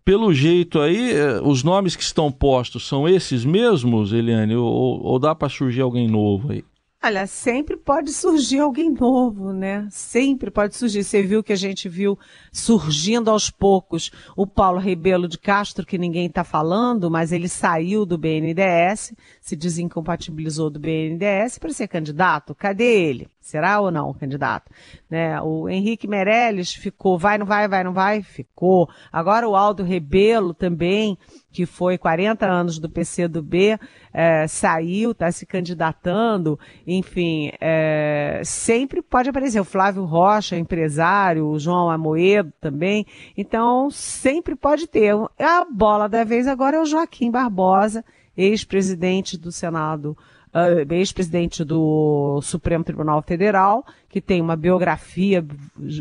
Pelo 0.06 0.34
jeito 0.34 0.80
aí, 0.80 1.14
é, 1.14 1.42
os 1.42 1.64
nomes 1.64 1.96
que 1.96 2.04
estão 2.04 2.32
postos 2.32 2.88
são 2.88 3.08
esses 3.08 3.44
mesmos, 3.46 4.14
Eliane? 4.14 4.56
Ou, 4.56 5.02
ou 5.02 5.18
dá 5.20 5.34
para 5.34 5.50
surgir 5.50 5.82
alguém 5.82 6.08
novo 6.08 6.52
aí? 6.52 6.64
Olha, 7.02 7.26
sempre 7.28 7.78
pode 7.78 8.12
surgir 8.12 8.60
alguém 8.60 8.92
novo, 8.92 9.54
né? 9.54 9.88
Sempre 9.90 10.52
pode 10.52 10.76
surgir. 10.76 11.02
Você 11.02 11.24
viu 11.24 11.42
que 11.42 11.54
a 11.54 11.56
gente 11.56 11.88
viu 11.88 12.20
surgindo 12.52 13.32
aos 13.32 13.50
poucos 13.50 14.12
o 14.36 14.46
Paulo 14.46 14.80
Rebelo 14.80 15.26
de 15.26 15.38
Castro, 15.38 15.86
que 15.86 15.98
ninguém 15.98 16.26
está 16.26 16.44
falando, 16.44 17.10
mas 17.10 17.32
ele 17.32 17.48
saiu 17.48 18.06
do 18.06 18.18
BNDES, 18.18 19.14
se 19.40 19.56
desincompatibilizou 19.56 20.70
do 20.70 20.78
BNDES 20.78 21.58
para 21.58 21.72
ser 21.72 21.88
candidato. 21.88 22.54
Cadê 22.54 22.84
ele? 22.84 23.30
Será 23.50 23.80
ou 23.80 23.90
não 23.90 24.14
candidato? 24.14 24.72
Né? 25.10 25.42
O 25.42 25.68
Henrique 25.68 26.08
Meirelles 26.08 26.72
ficou, 26.72 27.18
vai, 27.18 27.38
não 27.40 27.46
vai, 27.46 27.68
vai, 27.68 27.84
não 27.84 27.94
vai, 27.94 28.22
ficou. 28.22 28.88
Agora 29.12 29.50
o 29.50 29.56
Aldo 29.56 29.84
Rebelo 29.84 30.54
também, 30.54 31.18
que 31.52 31.66
foi 31.66 31.98
40 31.98 32.46
anos 32.46 32.78
do 32.78 32.88
PCdoB, 32.88 33.80
é, 34.14 34.46
saiu, 34.48 35.12
está 35.12 35.32
se 35.32 35.48
candidatando, 35.48 36.60
enfim, 36.86 37.52
é, 37.60 38.42
sempre 38.46 39.02
pode 39.02 39.30
aparecer. 39.30 39.60
O 39.60 39.66
Flávio 39.66 40.06
Rocha, 40.06 40.56
empresário, 40.56 41.48
o 41.48 41.58
João 41.58 41.90
Amoedo 41.90 42.54
também. 42.62 43.04
Então, 43.36 43.90
sempre 43.90 44.56
pode 44.56 44.86
ter. 44.86 45.16
A 45.40 45.66
bola 45.66 46.08
da 46.08 46.24
vez 46.24 46.48
agora 46.48 46.78
é 46.78 46.80
o 46.80 46.86
Joaquim 46.86 47.32
Barbosa, 47.32 48.06
ex-presidente 48.38 49.38
do 49.38 49.52
Senado 49.52 50.16
uh, 50.54 50.94
ex-presidente 50.94 51.64
do 51.64 52.40
Supremo 52.42 52.84
Tribunal 52.84 53.22
Federal, 53.22 53.86
que 54.08 54.22
tem 54.22 54.42
uma 54.42 54.56
biografia 54.56 55.46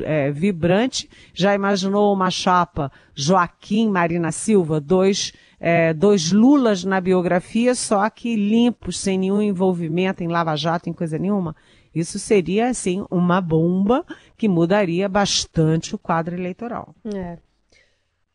é, 0.05 0.31
vibrante. 0.31 1.09
Já 1.35 1.55
imaginou 1.55 2.13
uma 2.13 2.31
chapa 2.31 2.91
Joaquim 3.15 3.89
Marina 3.89 4.33
Silva, 4.33 4.81
dois, 4.81 5.33
é, 5.61 5.93
dois 5.93 6.33
Lulas 6.33 6.85
na 6.85 7.01
biografia, 7.01 7.75
só 7.75 8.09
que 8.09 8.35
limpos, 8.35 8.99
sem 8.99 9.19
nenhum 9.19 9.43
envolvimento 9.43 10.23
em 10.23 10.29
Lava 10.29 10.57
Jato, 10.57 10.89
em 10.89 10.93
coisa 10.93 11.19
nenhuma? 11.19 11.55
Isso 11.95 12.19
seria, 12.19 12.69
assim, 12.69 13.05
uma 13.11 13.41
bomba 13.41 14.05
que 14.37 14.49
mudaria 14.49 15.09
bastante 15.09 15.95
o 15.95 15.99
quadro 15.99 16.35
eleitoral. 16.35 16.95
É. 17.15 17.39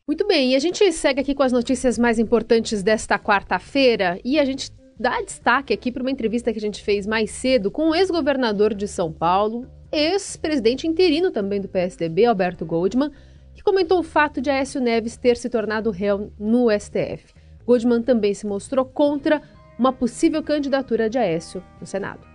Muito 0.06 0.28
bem, 0.28 0.52
e 0.52 0.56
a 0.56 0.60
gente 0.60 0.92
segue 0.92 1.22
aqui 1.22 1.34
com 1.34 1.44
as 1.44 1.54
notícias 1.54 1.98
mais 1.98 2.20
importantes 2.20 2.84
desta 2.84 3.18
quarta-feira 3.18 4.20
e 4.24 4.38
a 4.38 4.44
gente 4.44 4.70
dá 5.04 5.20
destaque 5.20 5.74
aqui 5.74 5.92
para 5.92 6.02
uma 6.02 6.12
entrevista 6.12 6.54
que 6.54 6.58
a 6.58 6.62
gente 6.62 6.82
fez 6.82 7.06
mais 7.06 7.30
cedo 7.30 7.70
com 7.70 7.90
o 7.90 7.96
ex-governador 7.96 8.74
de 8.74 8.88
São 8.88 9.12
Paulo, 9.12 9.68
ex-presidente 9.92 10.88
interino 10.88 11.30
também 11.30 11.60
do 11.60 11.68
PSDB, 11.68 12.24
Alberto 12.24 12.66
Goldman, 12.66 13.12
que 13.54 13.62
comentou 13.62 14.00
o 14.00 14.04
fato 14.04 14.42
de 14.42 14.50
Aécio 14.50 14.80
Neves 14.80 15.18
ter 15.18 15.36
se 15.36 15.50
tornado 15.50 15.92
réu 15.92 16.32
no 16.40 16.72
STF. 16.72 17.34
Goldman 17.66 18.02
também 18.02 18.34
se 18.34 18.48
mostrou 18.48 18.86
contra 18.86 19.42
uma 19.78 19.92
possível 19.92 20.42
candidatura 20.42 21.10
de 21.10 21.18
Aécio 21.18 21.62
no 21.82 21.86
Senado. 21.86 22.26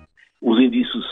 Os 0.42 0.60
indícios 0.60 1.06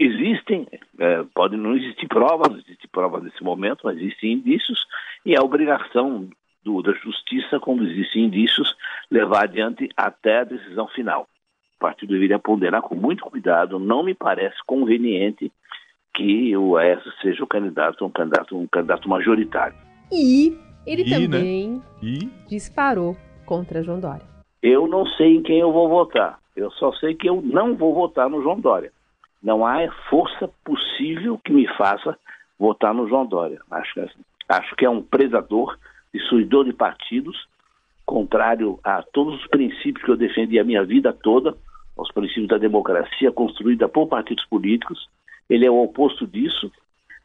existem, 0.00 0.66
é, 0.98 1.22
pode 1.32 1.56
não 1.56 1.76
existir 1.76 2.08
provas, 2.08 2.52
existe 2.64 2.88
prova 2.88 3.20
nesse 3.20 3.44
momento, 3.44 3.82
mas 3.84 3.96
existem 3.96 4.32
indícios, 4.32 4.84
e 5.24 5.36
a 5.36 5.40
obrigação 5.40 6.28
do, 6.66 6.82
da 6.82 6.92
justiça, 6.92 7.60
quando 7.60 7.84
existem 7.84 8.24
indícios, 8.24 8.76
levar 9.08 9.44
adiante 9.44 9.88
até 9.96 10.40
a 10.40 10.44
decisão 10.44 10.88
final. 10.88 11.28
O 11.76 11.78
partido 11.78 12.12
deveria 12.12 12.38
ponderar 12.38 12.82
com 12.82 12.96
muito 12.96 13.24
cuidado, 13.24 13.78
não 13.78 14.02
me 14.02 14.14
parece 14.14 14.56
conveniente 14.66 15.52
que 16.12 16.56
o 16.56 16.76
Aécio 16.76 17.12
seja 17.22 17.44
o 17.44 17.46
candidato, 17.46 18.04
um 18.04 18.10
candidato, 18.10 18.58
um 18.58 18.66
candidato 18.66 19.08
majoritário. 19.08 19.76
E 20.10 20.58
ele 20.84 21.02
e, 21.02 21.10
também 21.10 21.70
né? 21.70 21.82
e? 22.02 22.30
disparou 22.48 23.16
contra 23.44 23.82
João 23.82 24.00
Dória. 24.00 24.26
Eu 24.62 24.88
não 24.88 25.06
sei 25.06 25.36
em 25.36 25.42
quem 25.42 25.60
eu 25.60 25.72
vou 25.72 25.88
votar. 25.88 26.40
Eu 26.56 26.70
só 26.72 26.92
sei 26.94 27.14
que 27.14 27.28
eu 27.28 27.40
não 27.42 27.76
vou 27.76 27.94
votar 27.94 28.28
no 28.28 28.42
João 28.42 28.58
Dória. 28.58 28.90
Não 29.42 29.64
há 29.64 29.88
força 30.08 30.50
possível 30.64 31.38
que 31.44 31.52
me 31.52 31.68
faça 31.76 32.18
votar 32.58 32.94
no 32.94 33.06
João 33.06 33.26
Dória. 33.26 33.60
Acho, 33.70 34.00
acho 34.48 34.74
que 34.74 34.86
é 34.86 34.90
um 34.90 35.02
predador 35.02 35.78
destruidor 36.16 36.64
de 36.64 36.72
partidos, 36.72 37.36
contrário 38.04 38.78
a 38.84 39.02
todos 39.02 39.34
os 39.40 39.46
princípios 39.48 40.04
que 40.04 40.10
eu 40.10 40.16
defendi 40.16 40.58
a 40.58 40.64
minha 40.64 40.84
vida 40.84 41.12
toda, 41.12 41.56
aos 41.96 42.12
princípios 42.12 42.48
da 42.48 42.58
democracia 42.58 43.32
construída 43.32 43.88
por 43.88 44.06
partidos 44.06 44.44
políticos. 44.46 45.08
Ele 45.48 45.66
é 45.66 45.70
o 45.70 45.82
oposto 45.82 46.26
disso. 46.26 46.70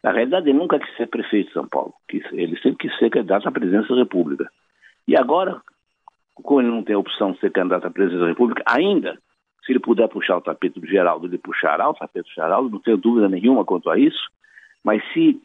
Na 0.04 0.12
realidade, 0.12 0.50
ele 0.50 0.58
nunca 0.58 0.80
quis 0.80 0.96
ser 0.96 1.08
prefeito 1.08 1.48
de 1.48 1.54
São 1.54 1.68
Paulo. 1.68 1.94
Ele 2.32 2.58
sempre 2.62 2.88
quis 2.88 2.98
ser 2.98 3.10
candidato 3.10 3.48
à 3.48 3.52
presidência 3.52 3.94
da 3.94 4.02
República. 4.02 4.50
E 5.08 5.16
agora, 5.16 5.62
como 6.36 6.62
ele 6.62 6.70
não 6.70 6.84
tem 6.84 6.96
a 6.96 7.00
opção 7.00 7.32
de 7.32 7.40
ser 7.40 7.52
candidato 7.52 7.86
à 7.86 7.92
presidência 7.92 8.24
da 8.24 8.30
República, 8.30 8.64
ainda, 8.66 9.18
se 9.66 9.72
ele 9.72 9.80
puder 9.80 10.08
puxar 10.08 10.38
o 10.38 10.42
tapete 10.42 10.80
do 10.80 10.88
Geraldo, 10.88 11.28
ele 11.28 11.38
puxará 11.38 11.90
o 11.90 11.94
tapete 11.94 12.30
do 12.30 12.34
Geraldo, 12.34 12.70
não 12.70 12.80
tenho 12.80 12.98
dúvida 12.98 13.30
nenhuma 13.30 13.66
quanto 13.66 13.90
a 13.90 14.00
isso, 14.00 14.30
mas 14.84 15.04
se 15.14 15.40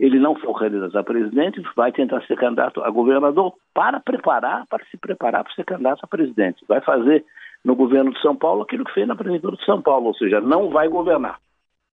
ele 0.00 0.18
não 0.18 0.34
for 0.34 0.58
candidato 0.58 0.96
a 0.96 1.04
presidente, 1.04 1.62
vai 1.76 1.92
tentar 1.92 2.22
ser 2.26 2.34
candidato 2.36 2.82
a 2.82 2.90
governador 2.90 3.52
para 3.74 4.00
preparar, 4.00 4.66
para 4.66 4.82
se 4.86 4.96
preparar 4.96 5.44
para 5.44 5.52
ser 5.54 5.64
candidato 5.64 6.00
a 6.02 6.06
presidente. 6.06 6.64
Vai 6.66 6.80
fazer 6.80 7.22
no 7.62 7.76
governo 7.76 8.10
de 8.10 8.20
São 8.22 8.34
Paulo 8.34 8.62
aquilo 8.62 8.82
que 8.82 8.94
fez 8.94 9.06
na 9.06 9.14
prefeitura 9.14 9.56
de 9.56 9.64
São 9.66 9.82
Paulo, 9.82 10.06
ou 10.06 10.14
seja, 10.14 10.40
não 10.40 10.70
vai 10.70 10.88
governar. 10.88 11.38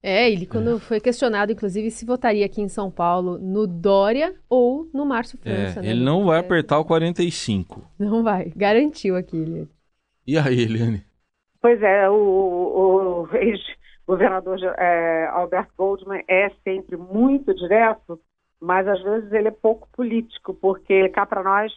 É, 0.01 0.31
ele 0.31 0.45
quando 0.45 0.79
foi 0.79 1.01
questionado, 1.01 1.51
inclusive, 1.51 1.91
se 1.91 2.05
votaria 2.05 2.45
aqui 2.45 2.61
em 2.61 2.69
São 2.69 2.89
Paulo 2.89 3.37
no 3.39 3.67
Dória 3.67 4.35
ou 4.49 4.89
no 4.93 5.05
Márcio 5.05 5.37
França. 5.37 5.81
É, 5.81 5.83
né? 5.83 5.89
Ele 5.89 6.01
não 6.01 6.23
vai 6.23 6.39
apertar 6.39 6.79
o 6.79 6.85
45. 6.85 7.83
Não 7.99 8.23
vai, 8.23 8.53
garantiu 8.55 9.17
aqui, 9.17 9.35
Eliane. 9.35 9.69
E 10.25 10.37
aí, 10.37 10.61
Eliane? 10.61 11.03
Pois 11.61 11.81
é, 11.81 12.09
o, 12.09 12.13
o 12.13 13.23
ex-governador 14.07 14.57
é, 14.77 15.27
Alberto 15.27 15.73
Goldman 15.77 16.23
é 16.27 16.49
sempre 16.63 16.95
muito 16.95 17.53
direto, 17.53 18.19
mas 18.59 18.87
às 18.87 19.01
vezes 19.03 19.31
ele 19.33 19.49
é 19.49 19.51
pouco 19.51 19.87
político, 19.91 20.53
porque 20.53 21.09
cá 21.09 21.25
para 21.25 21.43
nós, 21.43 21.73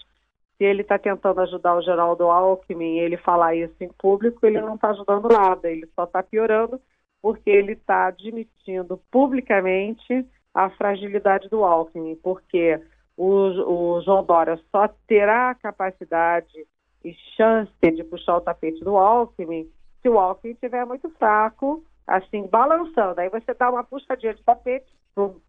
se 0.56 0.64
ele 0.64 0.82
está 0.82 0.98
tentando 0.98 1.40
ajudar 1.40 1.76
o 1.76 1.82
Geraldo 1.82 2.24
Alckmin 2.30 2.98
ele 2.98 3.16
falar 3.16 3.54
isso 3.56 3.74
em 3.80 3.90
público, 3.98 4.46
ele 4.46 4.60
não 4.60 4.76
está 4.76 4.90
ajudando 4.90 5.28
nada, 5.28 5.68
ele 5.68 5.88
só 5.94 6.04
está 6.04 6.22
piorando 6.22 6.80
porque 7.20 7.50
ele 7.50 7.72
está 7.72 8.06
admitindo 8.06 8.98
publicamente 9.10 10.26
a 10.54 10.70
fragilidade 10.70 11.50
do 11.50 11.64
Alckmin, 11.64 12.16
porque 12.16 12.80
o, 13.14 13.96
o 13.96 14.00
João 14.02 14.24
Dória 14.24 14.58
só 14.70 14.88
terá 15.06 15.54
capacidade 15.54 16.66
e 17.04 17.14
chance 17.36 17.72
de 17.82 18.02
puxar 18.04 18.36
o 18.36 18.40
tapete 18.40 18.82
do 18.82 18.96
Alckmin 18.96 19.68
se 20.00 20.08
o 20.08 20.18
Alckmin 20.18 20.52
estiver 20.52 20.86
muito 20.86 21.10
fraco, 21.10 21.84
assim, 22.06 22.46
balançando. 22.46 23.20
Aí 23.20 23.28
você 23.28 23.54
dá 23.54 23.70
uma 23.70 23.84
puxadinha 23.84 24.34
de 24.34 24.42
tapete, 24.42 24.92
pum, 25.14 25.40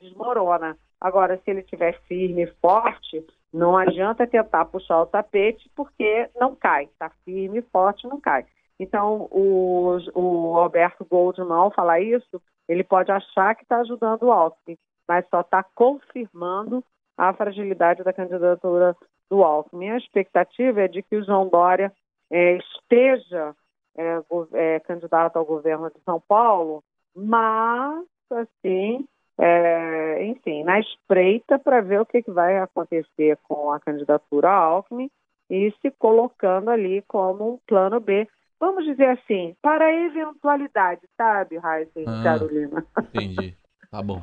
desmorona. 0.00 0.76
Agora, 1.00 1.38
se 1.38 1.50
ele 1.50 1.60
estiver 1.60 2.00
firme 2.02 2.44
e 2.44 2.54
forte, 2.60 3.24
não 3.52 3.76
adianta 3.76 4.26
tentar 4.26 4.64
puxar 4.66 5.02
o 5.02 5.06
tapete, 5.06 5.70
porque 5.74 6.28
não 6.38 6.54
cai. 6.54 6.84
Está 6.84 7.10
firme 7.24 7.58
e 7.60 7.62
forte, 7.62 8.06
não 8.06 8.20
cai. 8.20 8.46
Então, 8.78 9.28
o, 9.30 9.98
o 10.14 10.56
Alberto 10.56 11.04
Goldman, 11.04 11.52
ao 11.52 11.70
falar 11.70 12.00
isso, 12.00 12.40
ele 12.68 12.84
pode 12.84 13.10
achar 13.10 13.54
que 13.54 13.62
está 13.62 13.78
ajudando 13.80 14.22
o 14.22 14.32
Alckmin, 14.32 14.78
mas 15.06 15.28
só 15.28 15.40
está 15.40 15.62
confirmando 15.74 16.82
a 17.16 17.32
fragilidade 17.34 18.02
da 18.02 18.12
candidatura 18.12 18.96
do 19.28 19.42
Alckmin. 19.42 19.90
A 19.90 19.98
expectativa 19.98 20.80
é 20.82 20.88
de 20.88 21.02
que 21.02 21.16
o 21.16 21.24
João 21.24 21.48
Dória 21.48 21.92
é, 22.30 22.56
esteja 22.56 23.54
é, 23.96 24.22
é, 24.54 24.80
candidato 24.80 25.36
ao 25.36 25.44
governo 25.44 25.90
de 25.90 26.00
São 26.04 26.20
Paulo, 26.20 26.82
mas, 27.14 28.04
assim, 28.30 29.06
é, 29.38 30.24
enfim, 30.26 30.64
na 30.64 30.80
espreita 30.80 31.58
para 31.58 31.80
ver 31.80 32.00
o 32.00 32.06
que, 32.06 32.22
que 32.22 32.30
vai 32.30 32.58
acontecer 32.58 33.38
com 33.44 33.72
a 33.72 33.80
candidatura 33.80 34.50
Alckmin 34.50 35.10
e 35.48 35.72
se 35.82 35.90
colocando 35.92 36.70
ali 36.70 37.02
como 37.08 37.54
um 37.54 37.58
plano 37.66 37.98
B 38.00 38.28
vamos 38.60 38.84
dizer 38.84 39.06
assim, 39.06 39.56
para 39.62 39.86
a 39.86 40.06
eventualidade, 40.06 41.00
sabe, 41.16 41.56
Raíssa 41.56 41.92
ah, 42.06 42.22
Carolina? 42.22 42.86
Entendi. 43.14 43.56
Tá 43.90 44.02
bom. 44.02 44.20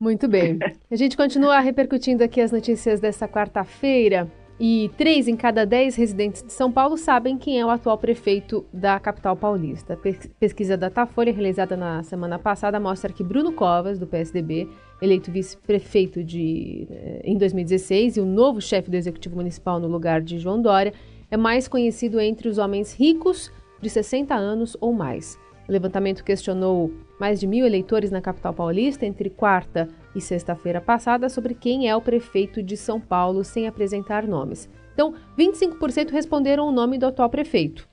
Muito 0.00 0.28
bem. 0.28 0.58
A 0.90 0.96
gente 0.96 1.16
continua 1.16 1.58
repercutindo 1.58 2.24
aqui 2.24 2.40
as 2.40 2.52
notícias 2.52 3.00
dessa 3.00 3.28
quarta-feira. 3.28 4.30
E 4.64 4.92
três 4.96 5.26
em 5.26 5.34
cada 5.34 5.66
dez 5.66 5.96
residentes 5.96 6.40
de 6.40 6.52
São 6.52 6.70
Paulo 6.70 6.96
sabem 6.96 7.36
quem 7.36 7.58
é 7.58 7.66
o 7.66 7.68
atual 7.68 7.98
prefeito 7.98 8.64
da 8.72 9.00
capital 9.00 9.36
paulista. 9.36 9.98
Pesquisa 10.38 10.76
Datafolha, 10.76 11.32
realizada 11.32 11.76
na 11.76 12.00
semana 12.04 12.38
passada, 12.38 12.78
mostra 12.78 13.12
que 13.12 13.24
Bruno 13.24 13.50
Covas, 13.50 13.98
do 13.98 14.06
PSDB, 14.06 14.68
eleito 15.02 15.32
vice-prefeito 15.32 16.20
eh, 16.20 17.22
em 17.24 17.36
2016 17.36 18.18
e 18.18 18.20
o 18.20 18.24
novo 18.24 18.60
chefe 18.60 18.88
do 18.88 18.94
Executivo 18.94 19.34
Municipal 19.34 19.80
no 19.80 19.88
lugar 19.88 20.20
de 20.20 20.38
João 20.38 20.62
Dória, 20.62 20.94
é 21.28 21.36
mais 21.36 21.66
conhecido 21.66 22.20
entre 22.20 22.48
os 22.48 22.56
homens 22.56 22.94
ricos 22.94 23.50
de 23.80 23.90
60 23.90 24.32
anos 24.32 24.76
ou 24.80 24.92
mais. 24.92 25.36
O 25.68 25.72
levantamento 25.72 26.22
questionou 26.22 26.92
mais 27.18 27.38
de 27.38 27.46
mil 27.46 27.64
eleitores 27.64 28.10
na 28.10 28.20
capital 28.20 28.52
paulista 28.52 29.06
entre 29.06 29.30
quarta 29.30 29.88
e 30.14 30.20
sexta-feira 30.20 30.80
passada 30.80 31.28
sobre 31.28 31.54
quem 31.54 31.88
é 31.88 31.96
o 31.96 32.00
prefeito 32.00 32.62
de 32.62 32.76
São 32.76 33.00
Paulo 33.00 33.44
sem 33.44 33.66
apresentar 33.66 34.26
nomes. 34.26 34.68
Então, 34.92 35.14
25% 35.38 36.10
responderam 36.10 36.68
o 36.68 36.72
nome 36.72 36.98
do 36.98 37.06
atual 37.06 37.30
prefeito. 37.30 37.88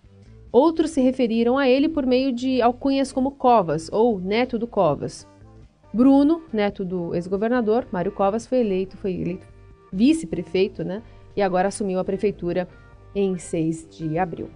Outros 0.51 0.91
se 0.91 1.01
referiram 1.01 1.57
a 1.57 1.69
ele 1.69 1.87
por 1.87 2.05
meio 2.05 2.33
de 2.33 2.61
alcunhas 2.61 3.11
como 3.11 3.31
Covas 3.31 3.89
ou 3.91 4.19
neto 4.19 4.57
do 4.57 4.67
Covas. 4.67 5.27
Bruno, 5.93 6.43
neto 6.51 6.83
do 6.83 7.15
ex-governador 7.15 7.87
Mário 7.91 8.11
Covas, 8.11 8.45
foi 8.45 8.59
eleito, 8.59 8.97
foi 8.97 9.13
eleito 9.13 9.47
vice-prefeito, 9.91 10.83
né? 10.83 11.01
E 11.35 11.41
agora 11.41 11.67
assumiu 11.67 11.99
a 11.99 12.03
prefeitura 12.03 12.67
em 13.13 13.37
6 13.37 13.87
de 13.89 14.17
abril. 14.17 14.49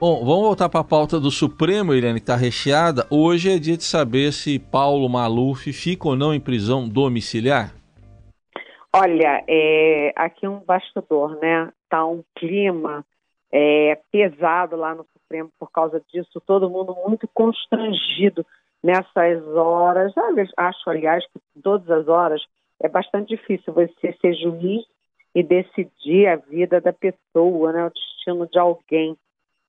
Bom, 0.00 0.24
vamos 0.24 0.42
voltar 0.42 0.68
para 0.68 0.80
a 0.80 0.84
pauta 0.84 1.20
do 1.20 1.30
Supremo, 1.30 1.94
Irene, 1.94 2.18
que 2.18 2.24
está 2.24 2.34
recheada. 2.34 3.06
Hoje 3.08 3.54
é 3.54 3.58
dia 3.58 3.76
de 3.76 3.84
saber 3.84 4.32
se 4.32 4.58
Paulo 4.58 5.08
Maluf 5.08 5.72
fica 5.72 6.08
ou 6.08 6.16
não 6.16 6.34
em 6.34 6.40
prisão 6.40 6.88
domiciliar. 6.88 7.72
Olha, 8.92 9.44
é, 9.48 10.12
aqui 10.16 10.48
um 10.48 10.58
bastidor, 10.58 11.38
né? 11.40 11.72
Tá 11.88 12.04
um 12.04 12.24
clima 12.34 13.04
é, 13.52 13.98
pesado 14.10 14.76
lá 14.76 14.96
no 14.96 15.06
Supremo 15.12 15.48
por 15.58 15.70
causa 15.70 16.02
disso, 16.12 16.42
todo 16.44 16.68
mundo 16.68 16.96
muito 17.06 17.28
constrangido 17.32 18.44
nessas 18.82 19.46
horas. 19.56 20.12
Acho, 20.56 20.90
aliás, 20.90 21.24
que 21.26 21.40
todas 21.62 21.88
as 21.88 22.08
horas 22.08 22.42
é 22.82 22.88
bastante 22.88 23.28
difícil 23.28 23.72
você 23.72 24.12
ser 24.20 24.34
juiz 24.34 24.84
e 25.34 25.42
decidir 25.42 26.26
a 26.26 26.36
vida 26.36 26.80
da 26.80 26.92
pessoa, 26.92 27.72
né, 27.72 27.86
o 27.86 27.90
destino 27.90 28.46
de 28.48 28.58
alguém, 28.58 29.16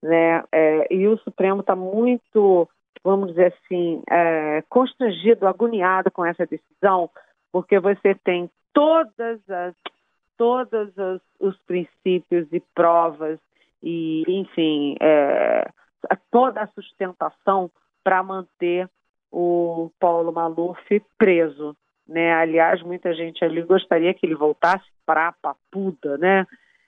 né? 0.05 0.43
É, 0.51 0.93
e 0.93 1.07
o 1.07 1.17
Supremo 1.19 1.61
está 1.61 1.75
muito, 1.75 2.69
vamos 3.03 3.29
dizer 3.29 3.53
assim, 3.53 4.01
é, 4.09 4.63
constrangido, 4.69 5.47
agoniado 5.47 6.11
com 6.11 6.25
essa 6.25 6.45
decisão, 6.45 7.09
porque 7.51 7.79
você 7.79 8.15
tem 8.15 8.49
todas 8.73 9.39
as 9.49 9.73
todos 10.37 10.89
os, 10.97 11.21
os 11.39 11.57
princípios 11.59 12.45
e 12.51 12.59
provas 12.73 13.39
e, 13.81 14.23
enfim, 14.27 14.97
é, 14.99 15.69
toda 16.29 16.61
a 16.61 16.67
sustentação 16.67 17.71
para 18.03 18.21
manter 18.21 18.89
o 19.31 19.89
Paulo 19.97 20.33
Maluf 20.33 21.01
preso 21.17 21.73
né? 22.07 22.33
Aliás, 22.33 22.81
muita 22.81 23.13
gente 23.13 23.43
ali 23.43 23.61
gostaria 23.61 24.13
que 24.13 24.25
ele 24.25 24.35
voltasse 24.35 24.85
para 25.05 25.29
a 25.29 25.31
Papuda, 25.31 26.17
né? 26.17 26.45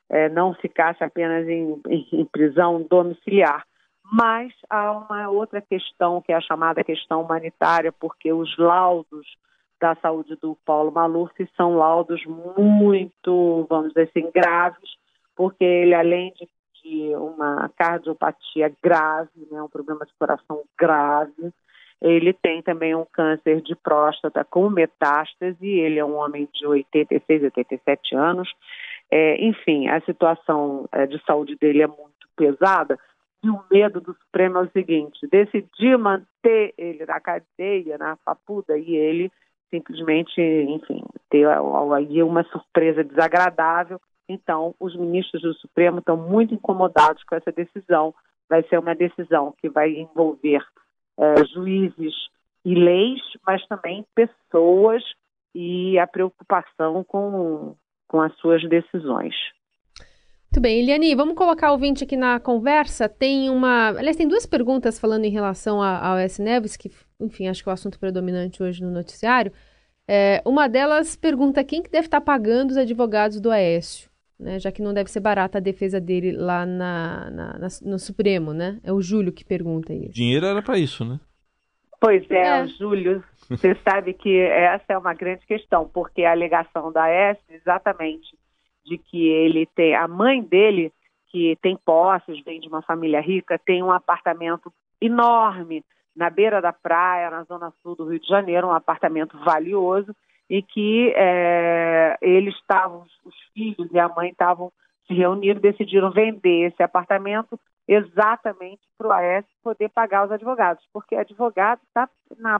É, 0.09 0.29
não 0.29 0.53
ficasse 0.53 1.03
apenas 1.03 1.47
em, 1.47 1.81
em, 1.89 2.25
prisão 2.25 2.81
domiciliar. 2.89 3.65
Mas 4.11 4.53
há 4.69 4.91
uma 4.93 5.29
outra 5.29 5.61
questão, 5.61 6.21
que 6.21 6.31
é 6.31 6.35
a 6.35 6.41
chamada 6.41 6.83
questão 6.83 7.21
humanitária, 7.21 7.91
porque 7.91 8.31
os 8.31 8.57
laudos 8.57 9.27
da 9.79 9.95
saúde 9.95 10.35
do 10.37 10.57
Paulo 10.65 10.91
Maluf 10.91 11.33
são 11.55 11.75
laudos 11.75 12.23
muito, 12.25 13.67
vamos 13.69 13.89
dizer 13.89 14.09
assim, 14.09 14.31
graves, 14.31 14.89
porque 15.35 15.63
ele, 15.63 15.93
além 15.93 16.33
de, 16.33 16.47
de 16.81 17.15
uma 17.15 17.69
cardiopatia 17.77 18.73
grave, 18.81 19.47
né, 19.51 19.61
um 19.61 19.69
problema 19.69 20.05
de 20.05 20.13
coração 20.17 20.63
grave, 20.79 21.53
ele 22.01 22.31
tem 22.31 22.61
também 22.61 22.95
um 22.95 23.05
câncer 23.05 23.61
de 23.61 23.75
próstata 23.75 24.45
com 24.45 24.69
metástase, 24.69 25.67
ele 25.67 25.99
é 25.99 26.05
um 26.05 26.15
homem 26.15 26.47
de 26.53 26.65
86, 26.65 27.43
87 27.43 28.15
anos. 28.15 28.49
É, 29.11 29.43
enfim, 29.43 29.87
a 29.87 30.01
situação 30.01 30.87
é, 30.91 31.05
de 31.05 31.23
saúde 31.23 31.55
dele 31.55 31.81
é 31.81 31.87
muito 31.87 32.27
pesada. 32.35 32.97
E 33.43 33.49
o 33.49 33.63
medo 33.71 34.01
do 34.01 34.13
Supremo 34.13 34.57
é 34.57 34.61
o 34.63 34.71
seguinte: 34.71 35.27
decidir 35.31 35.97
manter 35.97 36.73
ele 36.77 37.05
na 37.05 37.19
cadeia, 37.19 37.97
na 37.97 38.17
papuda, 38.17 38.77
e 38.77 38.95
ele 38.95 39.31
simplesmente, 39.69 40.41
enfim, 40.41 41.03
ter 41.29 41.47
aí 41.47 42.23
uma 42.23 42.43
surpresa 42.45 43.03
desagradável. 43.03 43.99
Então, 44.29 44.75
os 44.79 44.95
ministros 44.95 45.41
do 45.41 45.53
Supremo 45.55 45.99
estão 45.99 46.17
muito 46.17 46.53
incomodados 46.53 47.23
com 47.23 47.35
essa 47.35 47.51
decisão. 47.51 48.13
Vai 48.49 48.63
ser 48.63 48.77
uma 48.79 48.95
decisão 48.95 49.53
que 49.57 49.69
vai 49.69 49.91
envolver 49.91 50.65
uh, 51.17 51.45
juízes 51.53 52.13
e 52.65 52.75
leis, 52.75 53.21
mas 53.45 53.65
também 53.67 54.05
pessoas 54.15 55.03
e 55.55 55.97
a 55.97 56.05
preocupação 56.05 57.03
com, 57.03 57.75
com 58.07 58.21
as 58.21 58.35
suas 58.37 58.61
decisões. 58.69 59.35
Muito 60.49 60.61
bem, 60.61 60.79
Eliane, 60.79 61.13
vamos 61.13 61.35
colocar 61.35 61.73
o 61.73 61.77
vinte 61.77 62.03
aqui 62.03 62.15
na 62.15 62.39
conversa. 62.39 63.09
Tem 63.09 63.49
uma. 63.49 63.89
Aliás, 63.89 64.15
tem 64.15 64.27
duas 64.27 64.45
perguntas 64.45 64.97
falando 64.97 65.25
em 65.25 65.29
relação 65.29 65.83
ao 65.83 66.17
S. 66.17 66.41
Neves, 66.41 66.77
que, 66.77 66.89
enfim, 67.19 67.47
acho 67.47 67.61
que 67.61 67.69
é 67.69 67.71
o 67.71 67.73
assunto 67.73 67.99
predominante 67.99 68.63
hoje 68.63 68.81
no 68.81 68.89
noticiário. 68.89 69.51
É, 70.07 70.41
uma 70.45 70.69
delas 70.69 71.17
pergunta 71.17 71.63
quem 71.65 71.83
que 71.83 71.91
deve 71.91 72.07
estar 72.07 72.21
pagando 72.21 72.71
os 72.71 72.77
advogados 72.77 73.41
do 73.41 73.51
Aécio. 73.51 74.09
né? 74.39 74.59
Já 74.59 74.71
que 74.71 74.81
não 74.81 74.93
deve 74.93 75.09
ser 75.09 75.19
barata 75.19 75.57
a 75.57 75.61
defesa 75.61 75.99
dele 75.99 76.31
lá 76.31 76.65
na, 76.65 77.29
na, 77.31 77.59
na 77.59 77.67
no 77.83 77.97
Supremo, 77.97 78.53
né? 78.53 78.79
É 78.83 78.93
o 78.93 79.01
Júlio 79.01 79.33
que 79.33 79.43
pergunta 79.43 79.93
isso. 79.93 80.13
Dinheiro 80.13 80.45
era 80.45 80.61
para 80.61 80.77
isso, 80.77 81.03
né? 81.03 81.19
Pois 81.99 82.29
é, 82.29 82.61
é. 82.61 82.67
Júlio, 82.67 83.23
você 83.49 83.75
sabe 83.75 84.13
que 84.13 84.39
essa 84.39 84.93
é 84.93 84.97
uma 84.97 85.13
grande 85.13 85.45
questão, 85.45 85.89
porque 85.89 86.23
a 86.23 86.31
alegação 86.31 86.91
da 86.91 87.09
S 87.09 87.39
exatamente 87.49 88.37
de 88.85 88.97
que 88.97 89.27
ele 89.27 89.65
tem 89.75 89.95
a 89.95 90.07
mãe 90.07 90.41
dele 90.41 90.93
que 91.29 91.57
tem 91.61 91.75
posses, 91.75 92.41
vem 92.43 92.59
de 92.59 92.67
uma 92.67 92.81
família 92.81 93.19
rica, 93.19 93.59
tem 93.59 93.83
um 93.83 93.91
apartamento 93.91 94.71
enorme 95.01 95.83
na 96.15 96.29
beira 96.29 96.61
da 96.61 96.71
praia, 96.71 97.29
na 97.29 97.43
zona 97.43 97.71
sul 97.81 97.95
do 97.95 98.09
Rio 98.09 98.19
de 98.19 98.27
Janeiro, 98.27 98.67
um 98.67 98.71
apartamento 98.71 99.37
valioso, 99.39 100.15
e 100.49 100.61
que 100.61 101.13
é, 101.15 102.17
eles 102.21 102.55
estavam, 102.55 103.05
os 103.25 103.35
filhos 103.53 103.91
e 103.91 103.99
a 103.99 104.07
mãe 104.07 104.29
estavam 104.29 104.71
se 105.05 105.13
reunindo, 105.13 105.59
decidiram 105.59 106.11
vender 106.11 106.67
esse 106.67 106.81
apartamento 106.81 107.59
exatamente 107.87 108.81
para 108.97 109.07
o 109.07 109.11
AES 109.11 109.45
poder 109.63 109.89
pagar 109.89 110.25
os 110.25 110.31
advogados, 110.31 110.83
porque 110.91 111.15
advogado 111.15 111.79
está 111.87 112.09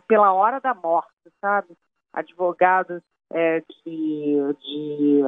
pela 0.07 0.31
hora 0.33 0.59
da 0.59 0.73
morte, 0.73 1.11
sabe? 1.41 1.69
Advogado 2.13 3.01
é, 3.31 3.59
de, 3.59 4.37
de 4.63 5.21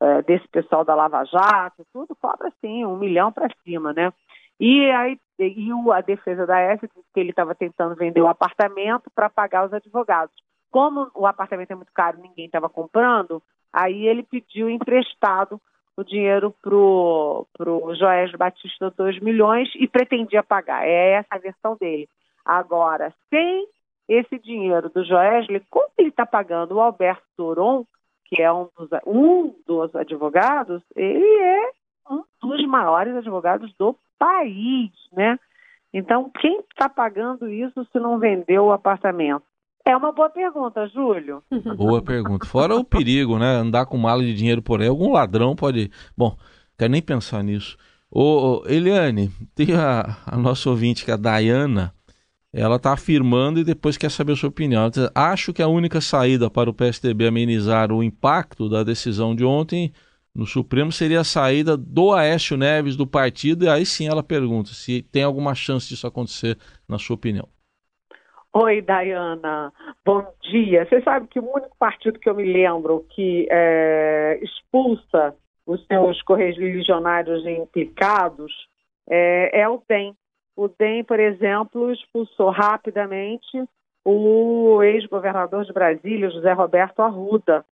é, 0.00 0.22
desse 0.22 0.48
pessoal 0.48 0.84
da 0.84 0.94
Lava 0.94 1.24
Jato, 1.24 1.86
tudo 1.92 2.16
cobra 2.16 2.48
assim, 2.48 2.84
um 2.84 2.96
milhão 2.96 3.30
para 3.30 3.48
cima, 3.64 3.92
né? 3.92 4.12
E 4.58 4.90
aí 4.90 5.18
e 5.38 5.70
a 5.92 6.00
defesa 6.00 6.46
da 6.46 6.60
S 6.60 6.80
disse 6.86 7.08
que 7.12 7.20
ele 7.20 7.30
estava 7.30 7.54
tentando 7.54 7.96
vender 7.96 8.20
o 8.20 8.28
apartamento 8.28 9.10
para 9.12 9.28
pagar 9.28 9.66
os 9.66 9.72
advogados. 9.72 10.34
Como 10.70 11.10
o 11.14 11.26
apartamento 11.26 11.72
é 11.72 11.74
muito 11.74 11.92
caro, 11.92 12.20
ninguém 12.20 12.46
estava 12.46 12.68
comprando, 12.68 13.42
aí 13.72 14.06
ele 14.06 14.22
pediu 14.22 14.70
emprestado 14.70 15.60
o 15.96 16.04
dinheiro 16.04 16.54
pro 16.62 17.46
pro 17.56 17.94
Joés 17.94 18.32
Batista 18.32 18.92
2 18.96 19.20
milhões 19.20 19.70
e 19.76 19.86
pretendia 19.86 20.42
pagar. 20.42 20.86
É 20.86 21.12
essa 21.12 21.34
a 21.34 21.38
versão 21.38 21.76
dele. 21.76 22.08
Agora, 22.44 23.14
sem 23.30 23.66
esse 24.08 24.38
dinheiro 24.38 24.90
do 24.90 25.04
Joesley, 25.04 25.62
como 25.70 25.88
ele 25.98 26.08
está 26.08 26.26
pagando 26.26 26.74
o 26.74 26.80
Alberto 26.80 27.24
Toron, 27.36 27.86
que 28.26 28.42
é 28.42 28.52
um 28.52 28.68
dos, 28.76 28.88
um 29.06 29.54
dos 29.66 29.94
advogados, 29.94 30.82
ele 30.94 31.38
é 31.40 31.70
um 32.10 32.22
dos 32.42 32.66
maiores 32.66 33.16
advogados 33.16 33.72
do 33.78 33.96
país, 34.18 34.90
né? 35.12 35.38
Então, 35.92 36.28
quem 36.40 36.58
está 36.60 36.88
pagando 36.88 37.48
isso 37.48 37.86
se 37.92 37.98
não 37.98 38.18
vendeu 38.18 38.64
o 38.64 38.72
apartamento? 38.72 39.44
É 39.86 39.94
uma 39.94 40.12
boa 40.12 40.30
pergunta, 40.30 40.86
Júlio. 40.88 41.42
Boa 41.76 42.00
pergunta. 42.00 42.46
Fora 42.46 42.74
o 42.74 42.82
perigo, 42.82 43.38
né? 43.38 43.56
Andar 43.56 43.84
com 43.84 43.98
mala 43.98 44.22
de 44.22 44.32
dinheiro 44.32 44.62
por 44.62 44.80
aí, 44.80 44.88
algum 44.88 45.12
ladrão 45.12 45.54
pode. 45.54 45.90
Bom, 46.16 46.36
quero 46.78 46.90
nem 46.90 47.02
pensar 47.02 47.42
nisso. 47.44 47.76
Ô, 48.10 48.62
Eliane, 48.66 49.30
tem 49.54 49.74
a, 49.74 50.16
a 50.24 50.38
nossa 50.38 50.70
ouvinte, 50.70 51.04
que 51.04 51.10
é 51.10 51.14
a 51.14 51.18
Dayana, 51.18 51.92
ela 52.52 52.76
está 52.76 52.92
afirmando 52.92 53.60
e 53.60 53.64
depois 53.64 53.98
quer 53.98 54.10
saber 54.10 54.32
a 54.32 54.36
sua 54.36 54.48
opinião. 54.48 54.88
Diz, 54.88 55.10
Acho 55.14 55.52
que 55.52 55.60
a 55.60 55.68
única 55.68 56.00
saída 56.00 56.48
para 56.48 56.70
o 56.70 56.74
PSDB 56.74 57.26
amenizar 57.26 57.92
o 57.92 58.02
impacto 58.02 58.68
da 58.68 58.84
decisão 58.84 59.34
de 59.34 59.44
ontem 59.44 59.92
no 60.34 60.46
Supremo 60.46 60.90
seria 60.90 61.20
a 61.20 61.24
saída 61.24 61.76
do 61.76 62.12
Aécio 62.12 62.56
Neves 62.56 62.96
do 62.96 63.06
partido, 63.06 63.64
e 63.64 63.68
aí 63.68 63.84
sim 63.84 64.08
ela 64.08 64.22
pergunta 64.22 64.72
se 64.72 65.02
tem 65.02 65.22
alguma 65.22 65.54
chance 65.54 65.88
disso 65.88 66.06
acontecer, 66.06 66.58
na 66.88 66.98
sua 66.98 67.14
opinião. 67.14 67.48
Oi, 68.56 68.80
Dayana. 68.80 69.72
Bom 70.04 70.24
dia. 70.40 70.86
Você 70.86 71.02
sabe 71.02 71.26
que 71.26 71.40
o 71.40 71.52
único 71.52 71.76
partido 71.76 72.20
que 72.20 72.30
eu 72.30 72.36
me 72.36 72.44
lembro 72.44 73.04
que 73.10 73.48
é, 73.50 74.38
expulsa 74.40 75.34
os 75.66 75.84
seus 75.88 76.22
correligionários 76.22 77.44
implicados 77.44 78.52
é, 79.10 79.62
é 79.62 79.68
o 79.68 79.82
DEM. 79.88 80.14
O 80.54 80.68
DEM, 80.68 81.02
por 81.02 81.18
exemplo, 81.18 81.90
expulsou 81.90 82.50
rapidamente 82.50 83.64
o 84.04 84.80
ex-governador 84.84 85.64
de 85.64 85.72
Brasília, 85.72 86.30
José 86.30 86.52
Roberto 86.52 87.02
Arruda. 87.02 87.64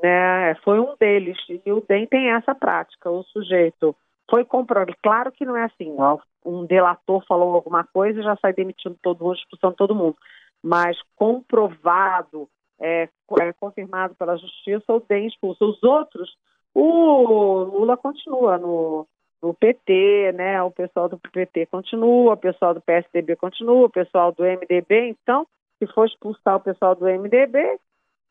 Né? 0.00 0.54
Foi 0.62 0.78
um 0.78 0.94
deles. 1.00 1.36
E 1.66 1.72
o 1.72 1.80
DEM 1.80 2.06
tem 2.06 2.30
essa 2.30 2.54
prática. 2.54 3.10
O 3.10 3.24
sujeito 3.24 3.92
foi 4.30 4.44
comprovado. 4.44 4.94
Claro 5.02 5.32
que 5.32 5.44
não 5.44 5.56
é 5.56 5.64
assim, 5.64 5.94
ó, 5.98 6.18
um 6.44 6.64
delator 6.64 7.24
falou 7.26 7.54
alguma 7.54 7.84
coisa 7.84 8.20
e 8.20 8.24
já 8.24 8.36
sai 8.36 8.52
demitindo 8.52 8.96
todo 9.02 9.24
mundo, 9.24 9.36
expulsando 9.36 9.74
todo 9.74 9.94
mundo. 9.94 10.16
Mas 10.62 10.98
comprovado, 11.16 12.48
é, 12.80 13.08
é, 13.40 13.52
confirmado 13.54 14.14
pela 14.14 14.36
justiça, 14.36 14.92
o 14.92 15.00
DEM 15.00 15.26
expulso. 15.26 15.64
Os 15.64 15.82
outros, 15.82 16.36
o 16.74 17.64
Lula 17.64 17.96
continua 17.96 18.58
no, 18.58 19.06
no 19.42 19.54
PT, 19.54 20.32
né? 20.34 20.62
O 20.62 20.70
pessoal 20.70 21.08
do 21.08 21.18
PT 21.18 21.66
continua, 21.66 22.34
o 22.34 22.36
pessoal 22.36 22.74
do 22.74 22.80
PSDB 22.80 23.36
continua, 23.36 23.86
o 23.86 23.90
pessoal 23.90 24.32
do 24.32 24.44
MDB, 24.44 25.08
então, 25.08 25.46
se 25.78 25.86
for 25.86 26.06
expulsar 26.06 26.56
o 26.56 26.60
pessoal 26.60 26.94
do 26.94 27.06
MDB, 27.06 27.78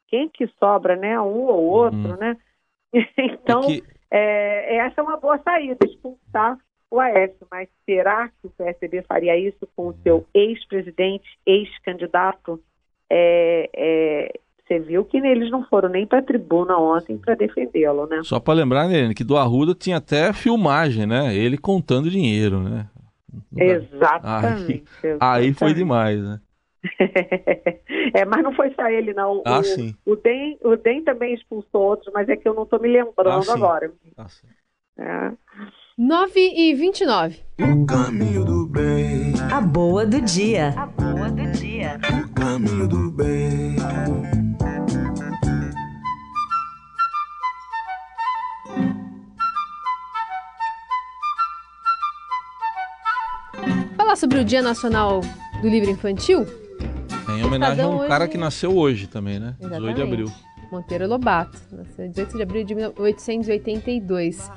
quem 0.08 0.30
que 0.30 0.48
sobra, 0.60 0.96
né? 0.96 1.20
Um 1.20 1.46
ou 1.46 1.64
outro, 1.66 2.14
hum. 2.14 2.18
né? 2.18 2.38
então, 3.18 3.62
é 3.62 3.66
que... 3.66 3.97
é, 4.12 4.78
essa 4.78 5.02
é 5.02 5.04
uma 5.04 5.18
boa 5.18 5.38
saída, 5.40 5.78
expulsar 5.86 6.58
o 6.90 7.00
Aécio, 7.00 7.46
mas 7.52 7.68
será 7.86 8.30
que 8.30 8.48
o 8.48 8.50
PSDB 8.50 9.04
faria 9.04 9.38
isso 9.38 9.68
com 9.76 9.90
o 9.90 9.96
seu 10.04 10.26
ex-presidente, 10.34 11.28
ex-candidato? 11.46 12.62
É, 13.10 13.70
é, 13.76 14.40
você 14.66 14.80
viu 14.80 15.04
que 15.06 15.18
eles 15.18 15.50
não 15.50 15.66
foram 15.66 15.90
nem 15.90 16.06
para 16.06 16.20
a 16.20 16.24
tribuna 16.24 16.78
ontem 16.78 17.18
para 17.18 17.36
defendê-lo, 17.36 18.06
né? 18.08 18.22
Só 18.24 18.40
para 18.40 18.54
lembrar, 18.54 18.88
né, 18.88 19.14
que 19.14 19.24
do 19.24 19.38
Arruda 19.38 19.74
tinha 19.74 19.98
até 19.98 20.32
filmagem, 20.34 21.06
né? 21.06 21.34
Ele 21.36 21.58
contando 21.58 22.10
dinheiro, 22.10 22.62
né? 22.62 22.88
Exatamente. 23.56 24.72
Aí, 24.72 24.84
exatamente. 25.04 25.18
aí 25.22 25.54
foi 25.54 25.74
demais, 25.74 26.22
né? 26.22 26.40
É, 28.14 28.26
mas 28.26 28.44
não 28.44 28.54
foi 28.54 28.74
só 28.74 28.88
ele, 28.88 29.14
não. 29.14 29.42
Ah, 29.46 29.60
o, 29.60 29.64
sim. 29.64 29.96
O 30.06 30.16
DEM, 30.16 30.58
o 30.64 30.76
DEM 30.76 31.04
também 31.04 31.34
expulsou 31.34 31.82
outros, 31.82 32.12
mas 32.14 32.30
é 32.30 32.36
que 32.36 32.48
eu 32.48 32.54
não 32.54 32.64
estou 32.64 32.80
me 32.80 32.88
lembrando 32.88 33.50
ah, 33.50 33.54
agora. 33.54 33.92
Ah, 34.18 34.28
sim. 34.28 34.48
É. 35.00 35.32
9 35.98 36.40
e 36.40 36.74
29. 36.76 37.40
O 37.60 37.86
caminho 37.86 38.46
do 38.46 38.68
bem. 38.68 39.34
A 39.52 39.62
boa 39.62 40.06
do 40.06 40.22
dia. 40.22 40.74
A 40.78 40.86
boa 40.86 41.30
do 41.30 41.52
dia. 41.52 42.00
O 42.24 42.34
caminho 42.34 42.88
do 42.88 43.12
bem. 43.12 43.76
Falar 53.98 54.16
sobre 54.16 54.40
o 54.40 54.46
Dia 54.46 54.62
Nacional 54.62 55.22
do 55.62 55.68
Livro 55.68 55.90
Infantil? 55.90 56.46
Em 57.30 57.44
homenagem 57.44 57.84
a 57.84 57.88
um 57.88 57.98
hoje... 58.00 58.08
cara 58.08 58.28
que 58.28 58.38
nasceu 58.38 58.76
hoje 58.76 59.08
também, 59.08 59.40
né? 59.40 59.56
Exatamente. 59.60 59.94
18 59.94 59.96
de 59.96 60.02
abril. 60.02 60.32
Monteiro 60.72 61.08
Lobato, 61.08 61.60
nasceu 61.72 62.08
18 62.08 62.38
de 62.38 62.44
abril 62.44 62.64
de 62.64 62.76
1882. 62.76 64.52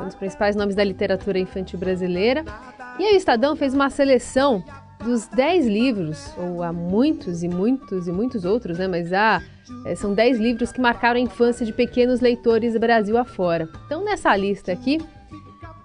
Um 0.00 0.04
dos 0.04 0.14
principais 0.14 0.54
nomes 0.54 0.74
da 0.74 0.84
literatura 0.84 1.38
infantil 1.38 1.78
brasileira. 1.78 2.44
E 2.98 3.04
aí 3.04 3.14
o 3.14 3.16
Estadão 3.16 3.56
fez 3.56 3.74
uma 3.74 3.90
seleção 3.90 4.62
dos 5.04 5.26
10 5.28 5.66
livros, 5.66 6.32
ou 6.36 6.62
há 6.62 6.72
muitos 6.72 7.42
e 7.42 7.48
muitos 7.48 8.08
e 8.08 8.12
muitos 8.12 8.44
outros, 8.44 8.78
né? 8.78 8.88
Mas 8.88 9.12
há, 9.12 9.42
é, 9.84 9.94
são 9.94 10.12
10 10.12 10.38
livros 10.38 10.72
que 10.72 10.80
marcaram 10.80 11.16
a 11.16 11.22
infância 11.22 11.64
de 11.64 11.72
pequenos 11.72 12.20
leitores 12.20 12.76
Brasil 12.76 13.16
afora. 13.16 13.68
Então, 13.86 14.04
nessa 14.04 14.36
lista 14.36 14.72
aqui, 14.72 14.98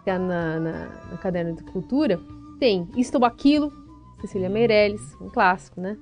que 0.03 0.09
é 0.09 0.17
na, 0.17 0.59
na, 0.59 0.71
na 1.11 1.17
Caderno 1.17 1.55
de 1.55 1.63
Cultura, 1.63 2.19
tem 2.59 2.87
Estou 2.97 3.23
Aquilo, 3.23 3.71
Cecília 4.21 4.49
Meirelles, 4.49 5.01
um 5.21 5.29
clássico, 5.29 5.79
né? 5.79 5.97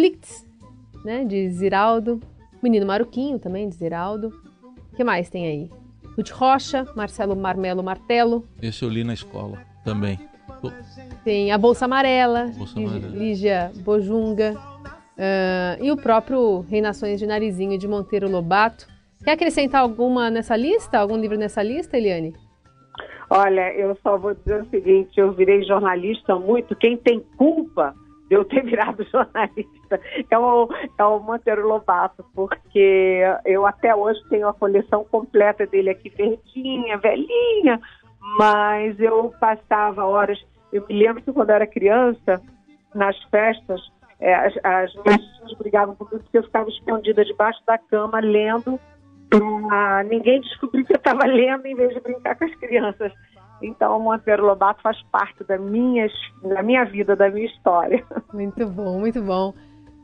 Flicts, 0.00 0.46
né, 1.04 1.26
de 1.26 1.50
Ziraldo, 1.50 2.20
Menino 2.62 2.86
Maruquinho 2.86 3.38
também, 3.38 3.68
de 3.68 3.74
Ziraldo. 3.74 4.32
O 4.90 4.96
que 4.96 5.04
mais 5.04 5.28
tem 5.28 5.46
aí? 5.46 5.70
Ruth 6.16 6.30
Rocha, 6.30 6.86
Marcelo 6.96 7.36
Marmelo 7.36 7.82
Martelo. 7.82 8.48
Esse 8.62 8.82
eu 8.82 8.88
li 8.88 9.04
na 9.04 9.12
escola 9.12 9.58
também. 9.84 10.18
Tem 11.22 11.52
a 11.52 11.58
Bolsa 11.58 11.84
Amarela, 11.84 12.50
Bolsa 12.56 12.80
Amarela. 12.80 13.08
Lígia 13.08 13.70
Bojunga. 13.84 14.54
Uh, 15.18 15.84
e 15.84 15.92
o 15.92 15.98
próprio 15.98 16.60
Reinações 16.60 17.20
de 17.20 17.26
Narizinho, 17.26 17.78
de 17.78 17.86
Monteiro 17.86 18.30
Lobato. 18.30 18.86
Quer 19.22 19.32
acrescentar 19.32 19.82
alguma 19.82 20.30
nessa 20.30 20.56
lista? 20.56 20.98
Algum 20.98 21.18
livro 21.18 21.36
nessa 21.36 21.62
lista, 21.62 21.98
Eliane? 21.98 22.34
Olha, 23.28 23.70
eu 23.74 23.94
só 24.02 24.16
vou 24.16 24.34
dizer 24.34 24.62
o 24.62 24.70
seguinte: 24.70 25.20
eu 25.20 25.32
virei 25.32 25.62
jornalista 25.62 26.38
muito. 26.38 26.74
Quem 26.74 26.96
tem 26.96 27.20
culpa 27.36 27.94
de 28.30 28.36
eu 28.36 28.46
ter 28.46 28.64
virado 28.64 29.04
jornalista 29.04 29.79
é 30.30 30.38
o, 30.38 30.68
é 30.98 31.04
o 31.04 31.20
Monteiro 31.20 31.66
Lobato, 31.66 32.24
porque 32.34 33.22
eu 33.44 33.66
até 33.66 33.94
hoje 33.94 34.20
tenho 34.28 34.48
a 34.48 34.54
coleção 34.54 35.04
completa 35.04 35.66
dele 35.66 35.90
aqui, 35.90 36.10
verdinha, 36.10 36.98
velhinha, 36.98 37.80
mas 38.38 38.98
eu 39.00 39.34
passava 39.40 40.04
horas. 40.04 40.38
Eu 40.72 40.86
me 40.86 40.94
lembro 40.94 41.22
que 41.22 41.32
quando 41.32 41.50
eu 41.50 41.56
era 41.56 41.66
criança, 41.66 42.40
nas 42.94 43.16
festas, 43.24 43.80
é, 44.20 44.34
as, 44.34 44.54
as 44.62 44.94
minhas 44.94 45.22
tias 45.36 45.58
brigavam 45.58 45.94
comigo 45.94 46.18
porque 46.18 46.38
eu 46.38 46.42
ficava 46.42 46.68
escondida 46.68 47.24
debaixo 47.24 47.60
da 47.66 47.78
cama 47.78 48.20
lendo 48.20 48.78
para 49.30 50.02
ninguém 50.04 50.40
descobrir 50.40 50.84
que 50.84 50.92
eu 50.92 50.96
estava 50.96 51.24
lendo 51.24 51.64
em 51.66 51.74
vez 51.74 51.94
de 51.94 52.00
brincar 52.00 52.36
com 52.36 52.44
as 52.44 52.54
crianças. 52.56 53.12
Então, 53.62 53.98
o 53.98 54.00
Monteiro 54.00 54.44
Lobato 54.44 54.82
faz 54.82 55.00
parte 55.12 55.44
da 55.44 55.58
minha, 55.58 56.08
da 56.42 56.62
minha 56.62 56.84
vida, 56.84 57.14
da 57.14 57.30
minha 57.30 57.46
história. 57.46 58.04
Muito 58.32 58.66
bom, 58.66 58.98
muito 58.98 59.22
bom. 59.22 59.54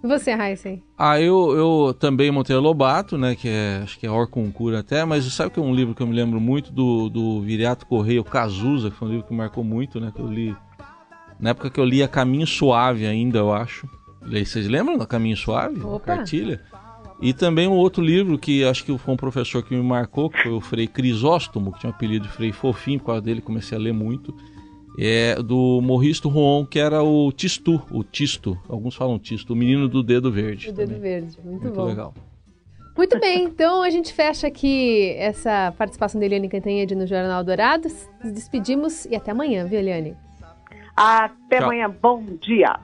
E 0.07 0.09
você, 0.09 0.31
Heisen? 0.31 0.85
Ah, 0.97 1.21
eu, 1.21 1.51
eu 1.57 1.93
também 1.93 2.31
Monteiro 2.31 2.63
Lobato, 2.63 3.19
né, 3.19 3.35
que 3.35 3.49
é, 3.49 3.81
acho 3.83 3.99
que 3.99 4.07
é 4.07 4.11
Orconcura 4.11 4.79
até, 4.79 5.05
mas 5.05 5.25
sabe 5.33 5.51
que 5.51 5.59
é 5.59 5.63
um 5.63 5.75
livro 5.75 5.97
que 5.97 6.01
eu 6.01 6.07
me 6.07 6.15
lembro 6.15 6.41
muito 6.41 6.71
do, 6.71 7.09
do 7.09 7.41
Viriato 7.41 7.85
Correia, 7.87 8.21
o 8.21 8.25
Cazuza, 8.25 8.89
que 8.89 8.97
foi 8.97 9.09
um 9.09 9.11
livro 9.11 9.27
que 9.27 9.35
marcou 9.35 9.65
muito, 9.65 9.99
né, 9.99 10.13
que 10.15 10.23
eu 10.23 10.29
li 10.29 10.55
na 11.41 11.51
época 11.51 11.69
que 11.71 11.81
eu 11.81 11.85
lia 11.85 12.07
Caminho 12.07 12.47
Suave 12.47 13.05
ainda, 13.05 13.39
eu 13.39 13.53
acho. 13.53 13.89
Vocês 14.23 14.69
lembram 14.69 14.97
do 14.97 15.07
Caminho 15.09 15.37
Suave? 15.37 15.83
Opa. 15.83 16.17
Cartilha? 16.17 16.63
E 17.21 17.35
também 17.35 17.67
um 17.67 17.73
outro 17.73 18.03
livro 18.03 18.39
que 18.39 18.65
acho 18.65 18.85
que 18.85 18.97
foi 18.97 19.13
um 19.13 19.17
professor 19.17 19.61
que 19.63 19.75
me 19.75 19.83
marcou, 19.83 20.31
que 20.31 20.41
foi 20.41 20.53
o 20.53 20.61
Frei 20.61 20.87
Crisóstomo, 20.87 21.73
que 21.73 21.81
tinha 21.81 21.91
o 21.91 21.93
um 21.93 21.97
apelido 21.97 22.29
de 22.29 22.33
Frei 22.33 22.53
Fofinho, 22.53 23.01
por 23.01 23.07
causa 23.07 23.23
dele 23.23 23.41
comecei 23.41 23.77
a 23.77 23.81
ler 23.81 23.93
muito. 23.93 24.35
É 24.99 25.35
do 25.43 25.81
Morristo 25.83 26.29
Roon, 26.29 26.65
que 26.65 26.79
era 26.79 27.03
o 27.03 27.31
Tistu, 27.31 27.83
o 27.91 28.03
Tisto, 28.03 28.59
alguns 28.69 28.95
falam 28.95 29.19
Tisto, 29.19 29.53
o 29.53 29.57
menino 29.57 29.89
do 29.89 30.03
dedo 30.03 30.33
verde. 30.33 30.71
O 30.71 30.73
dedo 30.73 30.99
verde, 30.99 31.37
muito, 31.45 31.63
muito 31.65 31.77
bom. 31.77 31.85
legal. 31.85 32.15
Muito 32.97 33.21
bem, 33.21 33.45
então 33.45 33.83
a 33.83 33.91
gente 33.91 34.11
fecha 34.11 34.47
aqui 34.47 35.15
essa 35.19 35.71
participação 35.77 36.19
da 36.19 36.25
Eliane 36.25 36.49
Cantanhede 36.49 36.95
no 36.95 37.07
Jornal 37.07 37.45
Dourados. 37.45 38.09
Nos 38.25 38.33
despedimos 38.33 39.05
e 39.05 39.15
até 39.15 39.33
amanhã, 39.33 39.67
viu, 39.67 39.79
Eliane? 39.79 40.17
Até 40.97 41.59
Tchau. 41.59 41.67
amanhã, 41.67 41.91
bom 41.91 42.25
dia. 42.41 42.81